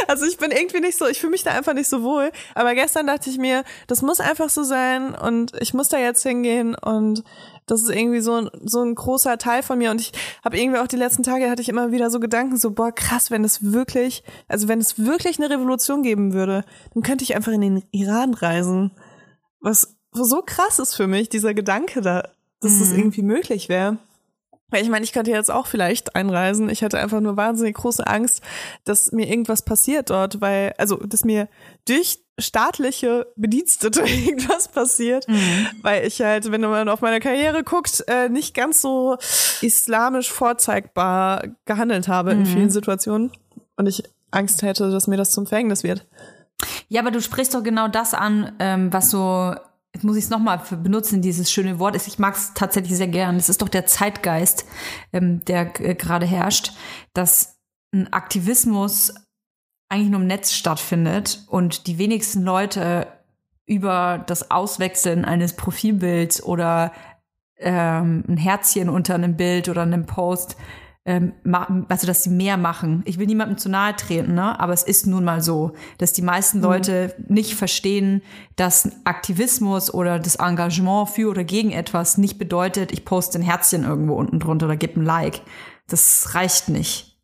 [0.08, 2.32] Also ich bin irgendwie nicht so, ich fühle mich da einfach nicht so wohl.
[2.54, 6.22] Aber gestern dachte ich mir, das muss einfach so sein und ich muss da jetzt
[6.22, 7.22] hingehen und
[7.66, 10.12] das ist irgendwie so so ein großer Teil von mir und ich
[10.42, 13.30] habe irgendwie auch die letzten Tage hatte ich immer wieder so Gedanken so boah krass
[13.30, 16.64] wenn es wirklich also wenn es wirklich eine Revolution geben würde
[16.94, 18.92] dann könnte ich einfach in den Iran reisen
[19.60, 22.28] was so krass ist für mich dieser Gedanke da
[22.60, 23.98] dass das irgendwie möglich wäre
[24.70, 26.68] weil ich meine, ich könnte jetzt auch vielleicht einreisen.
[26.68, 28.42] Ich hatte einfach nur wahnsinnig große Angst,
[28.84, 31.48] dass mir irgendwas passiert dort, weil, also, dass mir
[31.86, 35.26] durch staatliche Bedienstete irgendwas passiert,
[35.82, 39.16] weil ich halt, wenn man auf meine Karriere guckt, äh, nicht ganz so
[39.62, 43.32] islamisch vorzeigbar gehandelt habe in vielen Situationen.
[43.76, 46.06] Und ich Angst hätte, dass mir das zum Verhängnis wird.
[46.88, 49.54] Ja, aber du sprichst doch genau das an, ähm, was so,
[49.94, 51.96] jetzt muss ich es nochmal benutzen, dieses schöne Wort.
[51.96, 53.36] Ich mag es tatsächlich sehr gern.
[53.36, 54.64] Es ist doch der Zeitgeist,
[55.12, 56.72] ähm, der äh, gerade herrscht,
[57.14, 57.58] dass
[57.92, 59.14] ein Aktivismus
[59.88, 63.06] eigentlich nur im Netz stattfindet und die wenigsten Leute
[63.64, 66.92] über das Auswechseln eines Profilbilds oder
[67.56, 70.56] ähm, ein Herzchen unter einem Bild oder einem Post
[71.08, 71.32] ähm,
[71.88, 73.02] also dass sie mehr machen.
[73.06, 74.60] Ich will niemandem zu nahe treten, ne?
[74.60, 77.34] aber es ist nun mal so, dass die meisten Leute mhm.
[77.34, 78.20] nicht verstehen,
[78.56, 83.84] dass Aktivismus oder das Engagement für oder gegen etwas nicht bedeutet, ich poste ein Herzchen
[83.84, 85.40] irgendwo unten drunter oder gebe ein Like.
[85.86, 87.18] Das reicht nicht.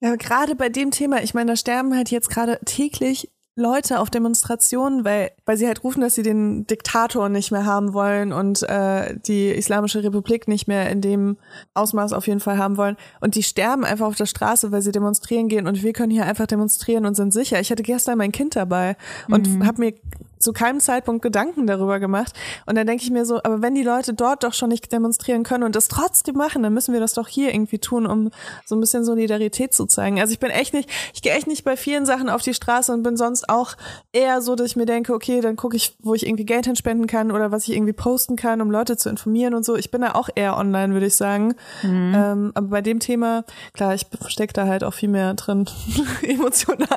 [0.00, 4.08] Ja, gerade bei dem Thema, ich meine, da sterben halt jetzt gerade täglich Leute auf
[4.08, 8.62] Demonstrationen, weil, weil sie halt rufen, dass sie den Diktator nicht mehr haben wollen und
[8.62, 11.36] äh, die Islamische Republik nicht mehr in dem
[11.74, 12.96] Ausmaß auf jeden Fall haben wollen.
[13.20, 16.24] Und die sterben einfach auf der Straße, weil sie demonstrieren gehen und wir können hier
[16.24, 17.58] einfach demonstrieren und sind sicher.
[17.58, 18.96] Ich hatte gestern mein Kind dabei
[19.28, 19.66] und mhm.
[19.66, 19.94] habe mir
[20.38, 22.32] zu keinem Zeitpunkt Gedanken darüber gemacht.
[22.66, 25.42] Und dann denke ich mir so, aber wenn die Leute dort doch schon nicht demonstrieren
[25.42, 28.30] können und das trotzdem machen, dann müssen wir das doch hier irgendwie tun, um
[28.64, 30.20] so ein bisschen Solidarität zu zeigen.
[30.20, 32.92] Also ich bin echt nicht, ich gehe echt nicht bei vielen Sachen auf die Straße
[32.92, 33.74] und bin sonst auch
[34.12, 37.06] eher so, dass ich mir denke, okay, dann gucke ich, wo ich irgendwie Geld hinspenden
[37.06, 39.76] kann oder was ich irgendwie posten kann, um Leute zu informieren und so.
[39.76, 41.54] Ich bin da auch eher online, würde ich sagen.
[41.82, 42.12] Mhm.
[42.14, 45.68] Ähm, aber bei dem Thema, klar, ich stecke da halt auch viel mehr drin,
[46.22, 46.88] emotional.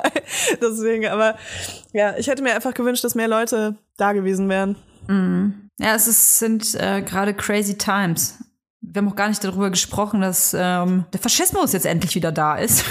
[0.60, 1.36] Deswegen, aber
[1.92, 4.76] ja, ich hätte mir einfach gewünscht, dass mehr Leute da gewesen wären.
[5.08, 5.70] Mhm.
[5.78, 8.38] Ja, es ist, sind äh, gerade crazy times.
[8.80, 12.56] Wir haben auch gar nicht darüber gesprochen, dass ähm, der Faschismus jetzt endlich wieder da
[12.56, 12.84] ist.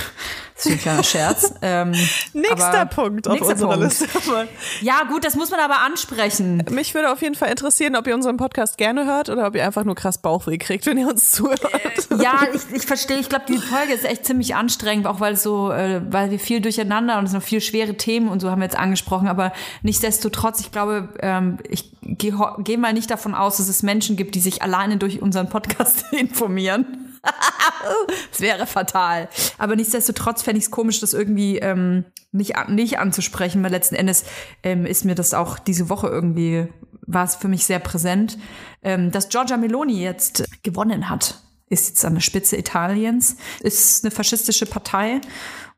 [0.62, 1.54] Das ist ein kleiner Scherz.
[1.64, 1.94] Ähm,
[2.34, 3.84] nächster Punkt auf nächster unserer Punkt.
[3.84, 4.08] Liste.
[4.82, 6.64] ja, gut, das muss man aber ansprechen.
[6.72, 9.64] Mich würde auf jeden Fall interessieren, ob ihr unseren Podcast gerne hört oder ob ihr
[9.64, 11.62] einfach nur krass Bauchweh kriegt, wenn ihr uns zuhört.
[11.74, 13.20] Äh, ja, ich, ich verstehe.
[13.20, 16.40] Ich glaube, die Folge ist echt ziemlich anstrengend, auch weil es so, äh, weil wir
[16.40, 19.28] viel durcheinander und es sind noch viel schwere Themen und so haben wir jetzt angesprochen.
[19.28, 19.54] Aber
[19.84, 24.36] nichtsdestotrotz, ich glaube, ähm, ich gehe geh mal nicht davon aus, dass es Menschen gibt,
[24.36, 27.11] die sich alleine durch unseren Podcast informieren.
[28.32, 29.30] das wäre fatal.
[29.58, 34.24] Aber nichtsdestotrotz fände ich es komisch, das irgendwie ähm, nicht, nicht anzusprechen, weil letzten Endes
[34.64, 36.68] ähm, ist mir das auch diese Woche irgendwie,
[37.06, 38.38] war es für mich sehr präsent,
[38.84, 41.42] ähm, dass Giorgia Meloni jetzt gewonnen hat.
[41.70, 45.22] Ist jetzt an der Spitze Italiens, ist eine faschistische Partei.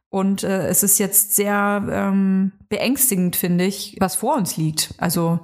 [0.09, 4.93] Und äh, es ist jetzt sehr ähm, beängstigend, finde ich, was vor uns liegt.
[4.97, 5.39] Also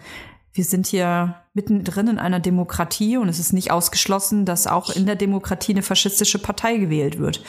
[0.53, 5.05] wir sind hier mittendrin in einer Demokratie und es ist nicht ausgeschlossen, dass auch in
[5.05, 7.43] der Demokratie eine faschistische Partei gewählt wird.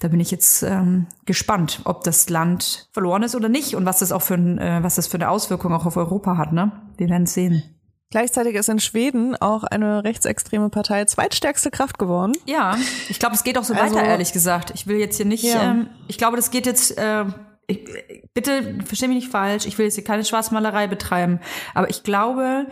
[0.00, 4.00] Da bin ich jetzt ähm, gespannt, ob das Land verloren ist oder nicht und was
[4.00, 6.52] das auch für ein, äh, was das für eine Auswirkung auch auf Europa hat.
[6.52, 6.70] Ne?
[6.98, 7.62] Wir werden es sehen.
[8.10, 12.34] Gleichzeitig ist in Schweden auch eine rechtsextreme Partei zweitstärkste Kraft geworden.
[12.44, 12.76] Ja,
[13.08, 14.70] ich glaube, es geht auch so also, weiter, ehrlich gesagt.
[14.74, 15.70] Ich will jetzt hier nicht, ja.
[15.70, 17.24] ähm, ich glaube, das geht jetzt äh,
[17.66, 17.80] ich,
[18.32, 21.40] bitte verstehe mich nicht falsch, ich will jetzt hier keine Schwarzmalerei betreiben,
[21.74, 22.66] aber ich glaube,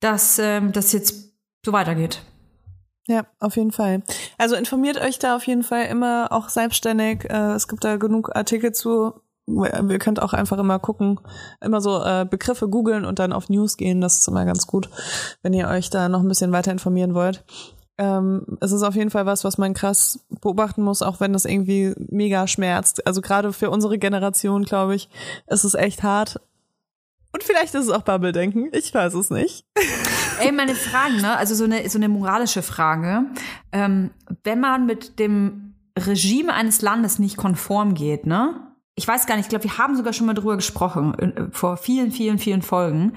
[0.00, 1.32] dass ähm, das jetzt
[1.64, 2.22] so weitergeht.
[3.06, 4.02] Ja, auf jeden Fall.
[4.38, 7.24] Also informiert euch da auf jeden Fall immer auch selbstständig.
[7.30, 9.14] Äh, es gibt da genug Artikel zu.
[9.46, 11.20] Wir könnt auch einfach immer gucken,
[11.60, 14.00] immer so äh, Begriffe googeln und dann auf News gehen.
[14.00, 14.88] Das ist immer ganz gut,
[15.42, 17.44] wenn ihr euch da noch ein bisschen weiter informieren wollt
[17.96, 21.44] ähm, es ist auf jeden Fall was, was man krass beobachten muss, auch wenn das
[21.44, 23.06] irgendwie mega schmerzt.
[23.06, 25.08] Also gerade für unsere Generation, glaube ich,
[25.46, 26.40] ist es echt hart.
[27.34, 29.66] Und vielleicht ist es auch Bubble-Denken, ich weiß es nicht.
[30.40, 31.36] Ey, meine Frage, ne?
[31.36, 33.24] Also so eine, so eine moralische Frage.
[33.72, 34.10] Ähm,
[34.44, 38.54] wenn man mit dem Regime eines Landes nicht konform geht, ne?
[38.94, 41.76] Ich weiß gar nicht, ich glaube, wir haben sogar schon mal drüber gesprochen, äh, vor
[41.76, 43.14] vielen, vielen, vielen Folgen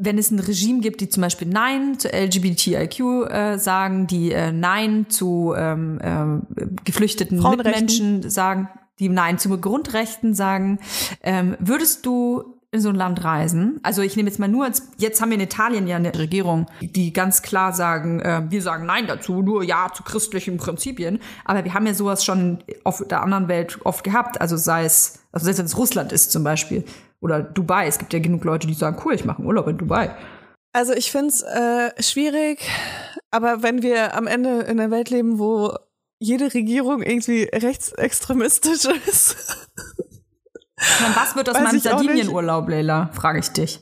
[0.00, 4.52] wenn es ein Regime gibt, die zum Beispiel Nein zu LGBTIQ äh, sagen, die äh,
[4.52, 8.68] Nein zu ähm, äh, geflüchteten Mitmenschen sagen,
[9.00, 10.78] die Nein zu Grundrechten sagen,
[11.24, 13.80] ähm, würdest du in so ein Land reisen?
[13.82, 16.66] Also ich nehme jetzt mal nur, als, jetzt haben wir in Italien ja eine Regierung,
[16.80, 21.20] die ganz klar sagen, äh, wir sagen Nein dazu, nur Ja zu christlichen Prinzipien.
[21.44, 24.40] Aber wir haben ja sowas schon auf der anderen Welt oft gehabt.
[24.40, 26.84] Also sei es, also selbst wenn es Russland ist zum Beispiel
[27.20, 27.86] oder Dubai.
[27.86, 30.14] Es gibt ja genug Leute, die sagen, cool, ich mache einen Urlaub in Dubai.
[30.72, 32.60] Also ich finde es äh, schwierig,
[33.30, 35.74] aber wenn wir am Ende in einer Welt leben, wo
[36.20, 39.68] jede Regierung irgendwie rechtsextremistisch ist.
[41.00, 43.10] Meine, was wird aus meinem Sardinienurlaub, Leila?
[43.12, 43.80] Frage ich dich.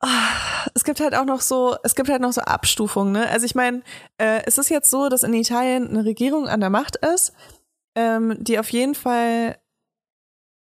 [0.00, 0.08] Ah,
[0.74, 3.28] es gibt halt auch noch so, es gibt halt noch so Abstufungen, ne?
[3.28, 3.82] Also ich meine,
[4.18, 7.32] äh, es ist jetzt so, dass in Italien eine Regierung an der Macht ist,
[7.94, 9.58] ähm, die auf jeden Fall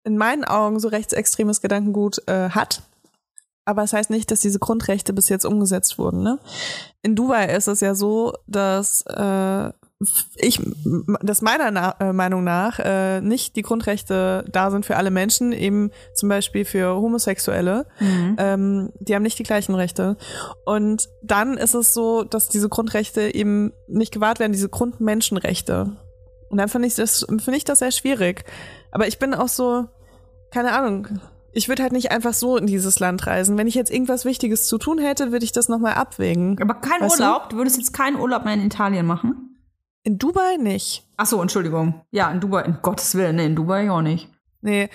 [0.04, 2.84] in meinen Augen so rechtsextremes Gedankengut äh, hat.
[3.66, 6.22] Aber es das heißt nicht, dass diese Grundrechte bis jetzt umgesetzt wurden.
[6.22, 6.38] Ne?
[7.02, 9.72] In Dubai ist es ja so, dass äh,
[10.36, 10.62] ich,
[11.22, 15.52] dass meiner Na äh, Meinung nach äh, nicht die Grundrechte da sind für alle Menschen,
[15.52, 17.86] eben zum Beispiel für Homosexuelle.
[18.00, 18.36] Mhm.
[18.38, 20.18] Ähm, die haben nicht die gleichen Rechte.
[20.66, 25.96] Und dann ist es so, dass diese Grundrechte eben nicht gewahrt werden, diese Grundmenschenrechte.
[26.50, 28.46] Und dann finde ich das, finde ich das sehr schwierig.
[28.92, 29.88] Aber ich bin auch so,
[30.52, 31.08] keine Ahnung.
[31.52, 33.58] Ich würde halt nicht einfach so in dieses Land reisen.
[33.58, 36.58] Wenn ich jetzt irgendwas Wichtiges zu tun hätte, würde ich das nochmal abwägen.
[36.62, 37.24] Aber kein Weißt du?
[37.24, 37.50] Urlaub?
[37.50, 37.58] Du?
[37.58, 39.55] würdest jetzt keinen Urlaub mehr in Italien machen?
[40.06, 41.04] In Dubai nicht.
[41.18, 42.02] Ach so, Entschuldigung.
[42.12, 44.30] Ja, in Dubai, in Gottes Willen, nee, in Dubai auch nicht.
[44.62, 44.88] Nee.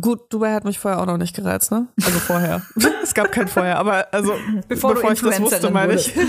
[0.00, 1.88] Gut, Dubai hat mich vorher auch noch nicht gereizt, ne?
[2.02, 2.62] Also vorher.
[3.02, 4.32] es gab kein vorher, aber also
[4.68, 6.16] Bevor bevor, du ich das wusste, meine ich.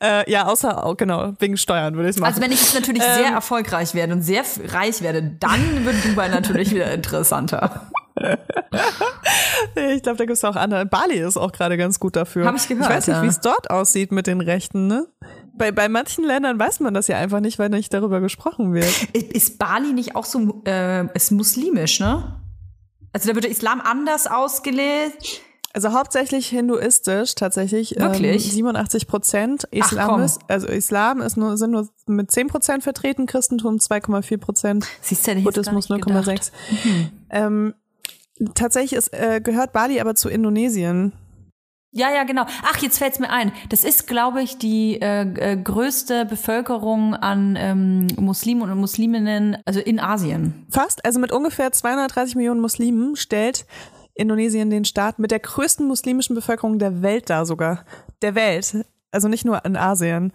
[0.00, 2.30] äh, ja, außer, genau, wegen Steuern würde ich es machen.
[2.30, 3.14] Also wenn ich jetzt natürlich Ähm.
[3.18, 7.90] sehr erfolgreich werde und sehr reich werde, dann wird Dubai natürlich wieder interessanter.
[9.76, 10.86] ich glaube, da gibt es auch andere.
[10.86, 12.46] Bali ist auch gerade ganz gut dafür.
[12.46, 13.22] Hab ich gehört, Ich weiß nicht, ja.
[13.22, 15.06] wie es dort aussieht mit den Rechten, ne?
[15.58, 18.92] Bei, bei manchen Ländern weiß man das ja einfach nicht, weil nicht darüber gesprochen wird.
[19.12, 22.40] Ist Bali nicht auch so, äh, ist muslimisch, ne?
[23.12, 25.42] Also da wird der Islam anders ausgelegt.
[25.74, 27.94] Also hauptsächlich hinduistisch tatsächlich.
[27.96, 28.46] Wirklich?
[28.46, 29.64] Ähm, 87 Prozent.
[29.70, 34.86] Islam ist, also Islam ist nur, sind nur mit 10 Prozent vertreten, Christentum 2,4 Prozent,
[35.24, 36.26] gar Buddhismus nicht gedacht.
[36.28, 36.50] 0,6.
[37.30, 37.74] Ähm,
[38.54, 41.12] tatsächlich ist, äh, gehört Bali aber zu Indonesien.
[41.98, 42.44] Ja, ja, genau.
[42.62, 43.50] Ach, jetzt fällt's mir ein.
[43.70, 49.80] Das ist, glaube ich, die äh, äh, größte Bevölkerung an ähm, Muslimen und Musliminnen, also
[49.80, 50.64] in Asien.
[50.70, 53.66] Fast, also mit ungefähr 230 Millionen Muslimen stellt
[54.14, 57.84] Indonesien den Staat mit der größten muslimischen Bevölkerung der Welt dar sogar.
[58.22, 58.84] Der Welt.
[59.10, 60.32] Also nicht nur in Asien.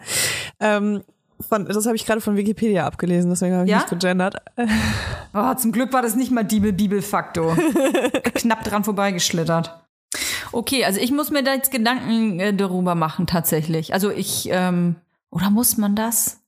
[0.59, 1.03] Ähm,
[1.47, 3.77] von, das habe ich gerade von Wikipedia abgelesen, deswegen habe ich Ja?
[3.77, 4.35] nicht gegendert.
[5.33, 7.57] Oh, zum Glück war das nicht mal Bibel Bibelfaktor.
[8.35, 9.82] Knapp dran vorbeigeschlittert.
[10.51, 13.93] Okay, also ich muss mir da jetzt Gedanken äh, darüber machen tatsächlich.
[13.93, 14.95] Also ich, ähm,
[15.29, 16.42] oder muss man das?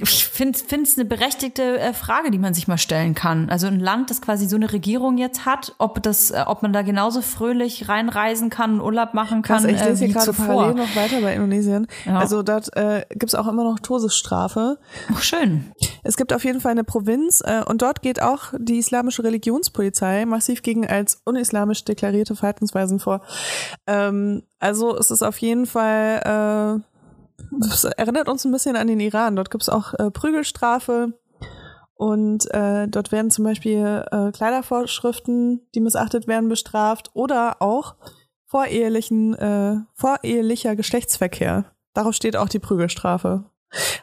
[0.00, 3.50] Ich finde es eine berechtigte äh, Frage, die man sich mal stellen kann.
[3.50, 6.72] Also ein Land, das quasi so eine Regierung jetzt hat, ob das, äh, ob man
[6.72, 10.12] da genauso fröhlich reinreisen kann und Urlaub machen kann Krass, ich äh, lese hier wie
[10.12, 10.46] gerade zuvor.
[10.46, 11.86] parallel noch weiter bei Indonesien.
[12.06, 12.18] Ja.
[12.18, 14.78] Also dort äh, gibt es auch immer noch Todesstrafe.
[15.12, 15.72] Ach, schön.
[16.02, 20.24] Es gibt auf jeden Fall eine Provinz äh, und dort geht auch die islamische Religionspolizei
[20.24, 23.20] massiv gegen als unislamisch deklarierte Verhaltensweisen vor.
[23.86, 26.97] Ähm, also es ist auf jeden Fall, äh,
[27.50, 29.36] das erinnert uns ein bisschen an den Iran.
[29.36, 31.18] Dort gibt es auch äh, Prügelstrafe
[31.94, 37.96] und äh, dort werden zum Beispiel äh, Kleidervorschriften, die missachtet werden, bestraft oder auch
[38.46, 41.72] vorehelichen, äh, vorehelicher Geschlechtsverkehr.
[41.94, 43.44] Darauf steht auch die Prügelstrafe.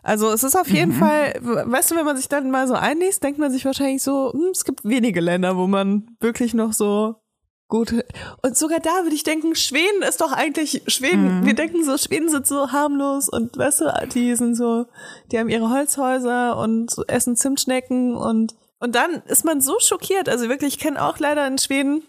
[0.03, 3.23] Also es ist auf jeden Fall, weißt du, wenn man sich dann mal so einliest,
[3.23, 7.15] denkt man sich wahrscheinlich so, hm, es gibt wenige Länder, wo man wirklich noch so
[7.67, 7.93] gut.
[8.41, 11.45] Und sogar da würde ich denken, Schweden ist doch eigentlich Schweden.
[11.45, 14.85] Wir denken so, Schweden sind so harmlos und weißt du, die sind so,
[15.31, 20.29] die haben ihre Holzhäuser und so essen Zimtschnecken und und dann ist man so schockiert.
[20.29, 22.03] Also wirklich, ich kenne auch leider in Schweden,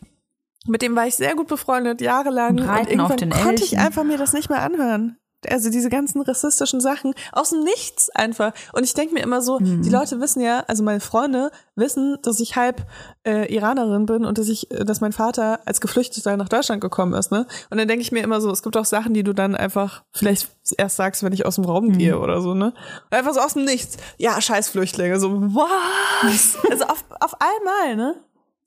[0.67, 2.59] mit dem war ich sehr gut befreundet, jahrelang.
[2.59, 5.17] Und auf irgendwann konnte ich einfach mir das nicht mehr anhören.
[5.51, 8.53] Also diese ganzen rassistischen Sachen aus dem Nichts einfach.
[8.73, 9.83] Und ich denke mir immer so, Mhm.
[9.83, 12.87] die Leute wissen ja, also meine Freunde wissen, dass ich halb
[13.27, 17.13] äh, Iranerin bin und dass ich, äh, dass mein Vater als Geflüchteter nach Deutschland gekommen
[17.15, 17.47] ist, ne?
[17.71, 20.05] Und dann denke ich mir immer so, es gibt auch Sachen, die du dann einfach
[20.13, 21.99] vielleicht erst sagst, wenn ich aus dem Raum Mhm.
[21.99, 22.73] gehe oder so, ne?
[23.11, 23.97] Und einfach so aus dem Nichts.
[24.19, 25.19] Ja, scheiß Flüchtlinge.
[25.21, 26.57] So, was?
[26.71, 28.15] also auf, auf einmal, ne?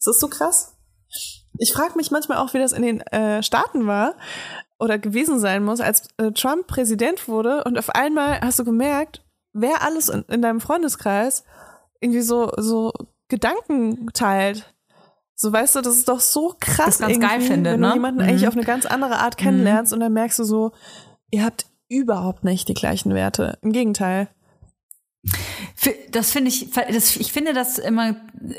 [0.03, 0.75] Das ist so krass.
[1.57, 4.13] Ich frage mich manchmal auch, wie das in den äh, Staaten war
[4.79, 9.23] oder gewesen sein muss, als äh, Trump Präsident wurde und auf einmal hast du gemerkt,
[9.53, 11.43] wer alles in, in deinem Freundeskreis
[11.99, 12.93] irgendwie so, so
[13.27, 14.73] Gedanken teilt.
[15.35, 16.97] So weißt du, das ist doch so krass.
[16.97, 17.87] Das ganz geil findet, wenn ne?
[17.89, 18.27] du jemanden Mhm.
[18.29, 20.71] eigentlich auf eine ganz andere Art kennenlernst und dann merkst du so,
[21.31, 23.57] ihr habt überhaupt nicht die gleichen Werte.
[23.61, 24.29] Im Gegenteil.
[26.11, 28.15] Das finde ich, das, ich finde das immer,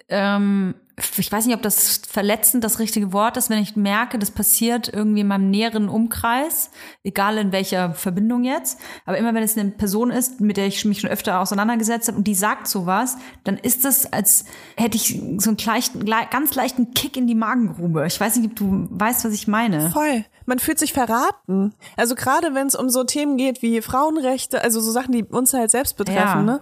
[0.08, 0.74] ähm,
[1.18, 4.88] ich weiß nicht, ob das verletzend das richtige Wort ist, wenn ich merke, das passiert
[4.92, 6.70] irgendwie in meinem näheren Umkreis,
[7.04, 10.84] egal in welcher Verbindung jetzt, aber immer wenn es eine Person ist, mit der ich
[10.84, 14.44] mich schon öfter auseinandergesetzt habe und die sagt sowas, dann ist das, als
[14.76, 18.06] hätte ich so einen leichten, le- ganz leichten Kick in die Magengrube.
[18.06, 19.90] Ich weiß nicht, ob du weißt, was ich meine.
[19.90, 20.24] Voll.
[20.46, 21.74] Man fühlt sich verraten.
[21.96, 25.52] Also gerade wenn es um so Themen geht wie Frauenrechte, also so Sachen, die uns
[25.54, 26.42] halt selbst betreffen, Ja.
[26.42, 26.60] ne?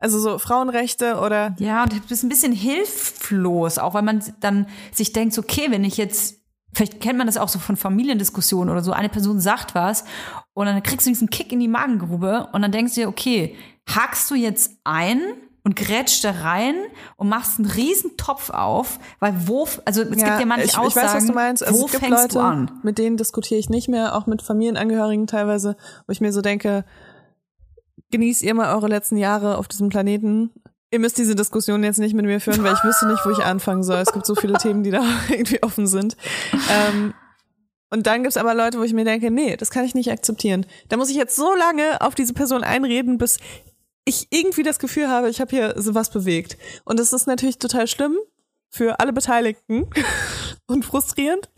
[0.00, 4.66] Also so Frauenrechte oder Ja, und du bist ein bisschen hilflos, auch weil man dann
[4.92, 6.40] sich denkt, okay, wenn ich jetzt,
[6.72, 10.04] vielleicht kennt man das auch so von Familiendiskussionen oder so, eine Person sagt was
[10.54, 13.54] und dann kriegst du diesen Kick in die Magengrube und dann denkst du dir, okay,
[13.86, 15.20] hakst du jetzt ein
[15.64, 16.74] und grätschst da rein
[17.16, 20.88] und machst einen riesen Topf auf, weil wo, also es gibt ja manche ich, Aussagen,
[20.88, 21.66] ich weiß, was du meinst.
[21.66, 22.70] Also wo es gibt fängst Leute, du an?
[22.82, 25.76] mit denen diskutiere ich nicht mehr, auch mit Familienangehörigen teilweise,
[26.06, 26.86] wo ich mir so denke,
[28.10, 30.50] genießt ihr mal eure letzten Jahre auf diesem Planeten.
[30.90, 33.44] Ihr müsst diese Diskussion jetzt nicht mit mir führen, weil ich wüsste nicht, wo ich
[33.44, 33.98] anfangen soll.
[33.98, 36.16] Es gibt so viele Themen, die da irgendwie offen sind.
[36.52, 37.14] Ähm,
[37.90, 40.66] und dann gibt's aber Leute, wo ich mir denke, nee, das kann ich nicht akzeptieren.
[40.88, 43.38] Da muss ich jetzt so lange auf diese Person einreden, bis
[44.04, 46.56] ich irgendwie das Gefühl habe, ich habe hier sowas bewegt.
[46.84, 48.16] Und das ist natürlich total schlimm
[48.70, 49.88] für alle Beteiligten
[50.66, 51.50] und frustrierend.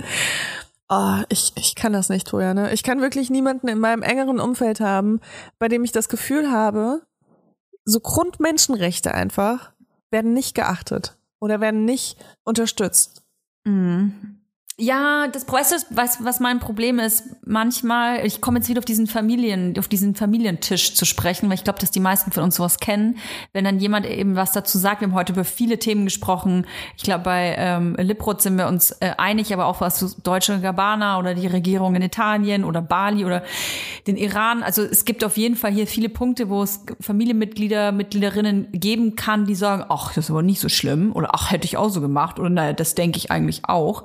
[0.94, 2.52] Oh, ich, ich kann das nicht, Toja.
[2.52, 2.70] Ne?
[2.74, 5.20] Ich kann wirklich niemanden in meinem engeren Umfeld haben,
[5.58, 7.00] bei dem ich das Gefühl habe,
[7.86, 9.72] so Grundmenschenrechte einfach
[10.10, 13.22] werden nicht geachtet oder werden nicht unterstützt.
[13.64, 14.41] Mhm.
[14.82, 18.84] Ja, das weißt du, was, was mein Problem ist, manchmal, ich komme jetzt wieder auf
[18.84, 22.56] diesen Familien, auf diesen Familientisch zu sprechen, weil ich glaube, dass die meisten von uns
[22.56, 23.18] sowas kennen,
[23.52, 25.00] wenn dann jemand eben was dazu sagt.
[25.00, 26.66] Wir haben heute über viele Themen gesprochen.
[26.96, 30.58] Ich glaube, bei ähm, Liprot sind wir uns äh, einig, aber auch was zu Deutsche
[30.58, 33.44] Gabbana oder die Regierung in Italien oder Bali oder
[34.08, 34.64] den Iran.
[34.64, 39.46] Also es gibt auf jeden Fall hier viele Punkte, wo es Familienmitglieder, Mitgliederinnen geben kann,
[39.46, 42.00] die sagen, ach, das ist aber nicht so schlimm oder ach, hätte ich auch so
[42.00, 44.02] gemacht oder naja, das denke ich eigentlich auch.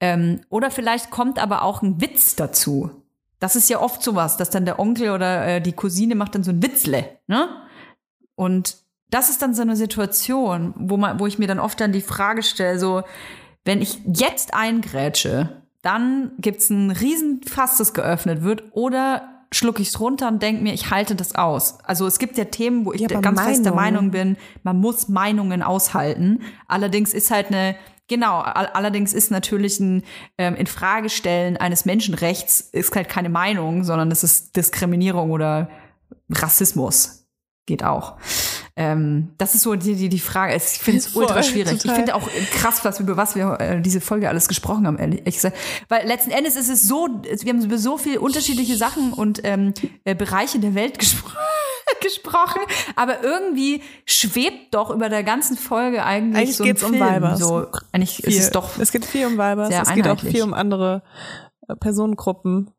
[0.00, 2.90] Ähm, oder vielleicht kommt aber auch ein Witz dazu.
[3.38, 6.44] Das ist ja oft sowas, dass dann der Onkel oder äh, die Cousine macht dann
[6.44, 7.48] so ein Witzle, ne?
[8.34, 8.76] Und
[9.10, 12.00] das ist dann so eine Situation, wo man, wo ich mir dann oft dann die
[12.00, 13.02] Frage stelle, so,
[13.64, 20.28] wenn ich jetzt eingrätsche, dann gibt's ein Riesenfass, das geöffnet wird, oder schlucke ich's runter
[20.28, 21.78] und denke mir, ich halte das aus.
[21.84, 23.72] Also es gibt ja Themen, wo ich Ja, ganz fest der.
[23.72, 26.42] Meinung bin, man muss Meinungen aushalten.
[26.66, 27.76] Allerdings ist halt eine
[28.08, 30.02] Genau, all- allerdings ist natürlich ein
[30.38, 35.68] ähm, Infragestellen eines Menschenrechts ist halt keine Meinung, sondern es ist Diskriminierung oder
[36.30, 37.24] Rassismus.
[37.66, 38.16] Geht auch.
[38.76, 40.54] Ähm, das ist so die, die, die Frage.
[40.54, 41.72] Ich finde es ultra schwierig.
[41.72, 41.96] Ich total.
[41.96, 45.56] finde auch krass, was, über was wir äh, diese Folge alles gesprochen haben, ehrlich gesagt.
[45.88, 49.74] Weil letzten Endes ist es so, wir haben über so viele unterschiedliche Sachen und ähm,
[50.04, 51.30] äh, Bereiche der Welt gespro
[52.02, 52.60] gesprochen,
[52.94, 56.98] aber irgendwie schwebt doch über der ganzen Folge eigentlich, Eigentlich so geht's um.
[56.98, 57.38] Weibers.
[57.38, 58.42] So, eigentlich ist Viel.
[58.42, 61.02] es doch Es geht viel um Weibers, es geht auch viel um andere
[61.68, 62.70] äh, Personengruppen,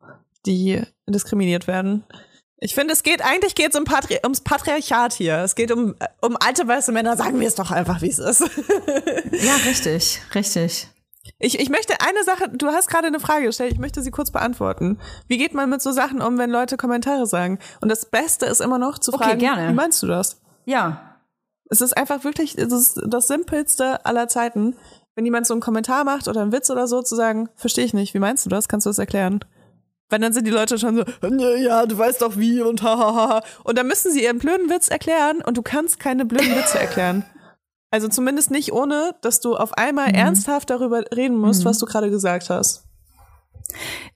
[0.46, 2.04] die diskriminiert werden.
[2.60, 5.38] Ich finde, es geht, eigentlich geht es um Patri ums Patriarchat hier.
[5.38, 8.20] Es geht um, äh, um alte weiße Männer, sagen wir es doch einfach, wie es
[8.20, 8.42] ist.
[9.32, 10.88] Ja, richtig, richtig.
[11.40, 14.32] Ich, ich möchte eine Sache, du hast gerade eine Frage gestellt, ich möchte sie kurz
[14.32, 14.98] beantworten.
[15.28, 17.60] Wie geht man mit so Sachen um, wenn Leute Kommentare sagen?
[17.80, 19.70] Und das Beste ist immer noch zu Okay, fragen, gerne.
[19.70, 20.42] wie meinst du das?
[20.66, 21.16] Ja.
[21.70, 24.76] Es ist einfach wirklich, es ist das Simpelste aller Zeiten,
[25.16, 27.94] wenn jemand so einen Kommentar macht oder einen Witz oder so, zu sagen, verstehe ich
[27.94, 28.68] nicht, wie meinst du das?
[28.68, 29.42] Kannst du das erklären?
[30.10, 33.44] Weil dann sind die Leute schon so, "Nee, ja, du weißt doch wie und hahaha.
[33.64, 37.26] Und dann müssen sie ihren blöden Witz erklären und du kannst keine blöden Witze erklären.
[37.90, 42.10] Also zumindest nicht ohne, dass du auf einmal ernsthaft darüber reden musst, was du gerade
[42.10, 42.87] gesagt hast.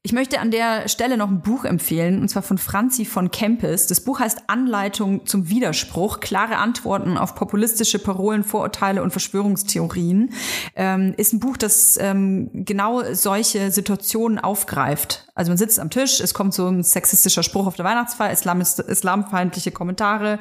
[0.03, 3.85] Ich möchte an der Stelle noch ein Buch empfehlen, und zwar von Franzi von Kempis.
[3.87, 10.33] Das Buch heißt Anleitung zum Widerspruch, klare Antworten auf populistische Parolen, Vorurteile und Verschwörungstheorien.
[10.75, 15.27] Ähm, ist ein Buch, das ähm, genau solche Situationen aufgreift.
[15.35, 18.79] Also man sitzt am Tisch, es kommt so ein sexistischer Spruch auf der Weihnachtsfeier, Islamist,
[18.79, 20.39] islamfeindliche Kommentare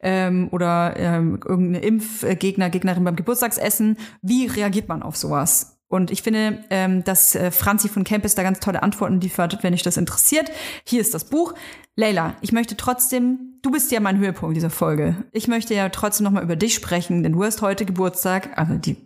[0.00, 3.98] ähm, oder ähm, irgendeine Impfgegner, Gegnerin beim Geburtstagsessen.
[4.22, 5.71] Wie reagiert man auf sowas?
[5.92, 9.74] Und ich finde, ähm, dass äh, Franzi von Kempis da ganz tolle Antworten liefert, wenn
[9.74, 10.50] dich das interessiert.
[10.84, 11.52] Hier ist das Buch.
[11.96, 15.16] Leila, ich möchte trotzdem, du bist ja mein Höhepunkt dieser Folge.
[15.32, 18.96] Ich möchte ja trotzdem nochmal über dich sprechen, denn du hast heute Geburtstag, also die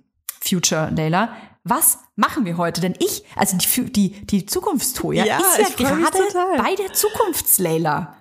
[0.40, 1.30] Future Leila.
[1.64, 2.80] Was machen wir heute?
[2.80, 6.18] Denn ich, also die, die, die Zukunftstoja Ja, ist ich ja gerade
[6.56, 8.14] bei der Zukunftsleila.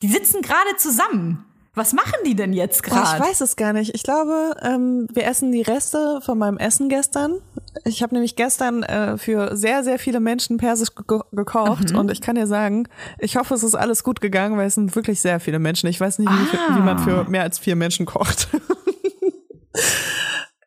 [0.00, 1.44] Die sitzen gerade zusammen.
[1.74, 3.22] Was machen die denn jetzt Boah, ich gerade?
[3.24, 3.94] weiß es gar nicht.
[3.94, 7.36] Ich glaube, ähm, wir essen die Reste von meinem Essen gestern.
[7.84, 12.20] Ich habe nämlich gestern äh, für sehr, sehr viele Menschen persisch ge gekocht und ich
[12.20, 12.88] kann dir sagen,
[13.20, 15.88] ich hoffe, es ist alles gut gegangen, weil es sind wirklich sehr viele Menschen.
[15.88, 16.76] Ich weiß nicht, wie, Ah.
[16.76, 18.48] wie man für mehr als vier Menschen kocht.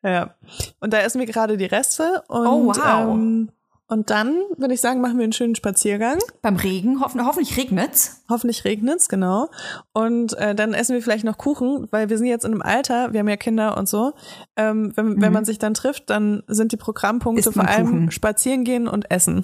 [0.04, 0.34] ja.
[0.80, 3.14] Und da essen wir gerade die Reste und Oh, wow.
[3.16, 3.50] ähm,
[3.88, 6.18] und dann würde ich sagen, machen wir einen schönen Spaziergang.
[6.42, 8.24] Beim Regen, hoffen, hoffentlich regnet's.
[8.30, 9.50] Hoffentlich regnet's, genau.
[9.94, 13.14] Und äh, dann essen wir vielleicht noch Kuchen, weil wir sind jetzt in einem Alter,
[13.14, 14.14] wir haben ja Kinder und so.
[14.56, 18.12] Ähm, wenn, wenn man sich dann trifft, dann sind die Programmpunkte vor allem Kuchen.
[18.12, 19.44] spazieren gehen und essen.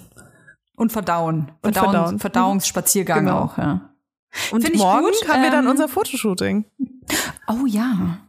[0.75, 1.51] Und verdauen.
[1.61, 2.19] Und Verdauen, verdauen.
[2.19, 3.39] Verdauungsspaziergang Genau.
[3.41, 3.89] auch, ja.
[4.51, 6.65] Und Find ich morgen gut, haben wir dann ähm, unser Fotoshooting.
[7.47, 8.19] Oh ja.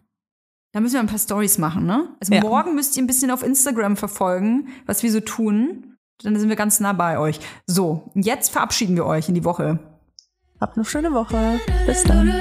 [0.73, 2.09] Da müssen wir ein paar Stories machen, ne?
[2.21, 2.41] Also Ja.
[2.41, 5.90] morgen müsst ihr ein bisschen auf Instagram verfolgen, was wir so tun.
[6.23, 7.41] Dann sind wir ganz nah bei euch.
[7.67, 9.79] So, jetzt verabschieden wir euch in die Woche.
[10.61, 11.59] Habt eine schöne Woche.
[11.87, 12.41] Bis dann.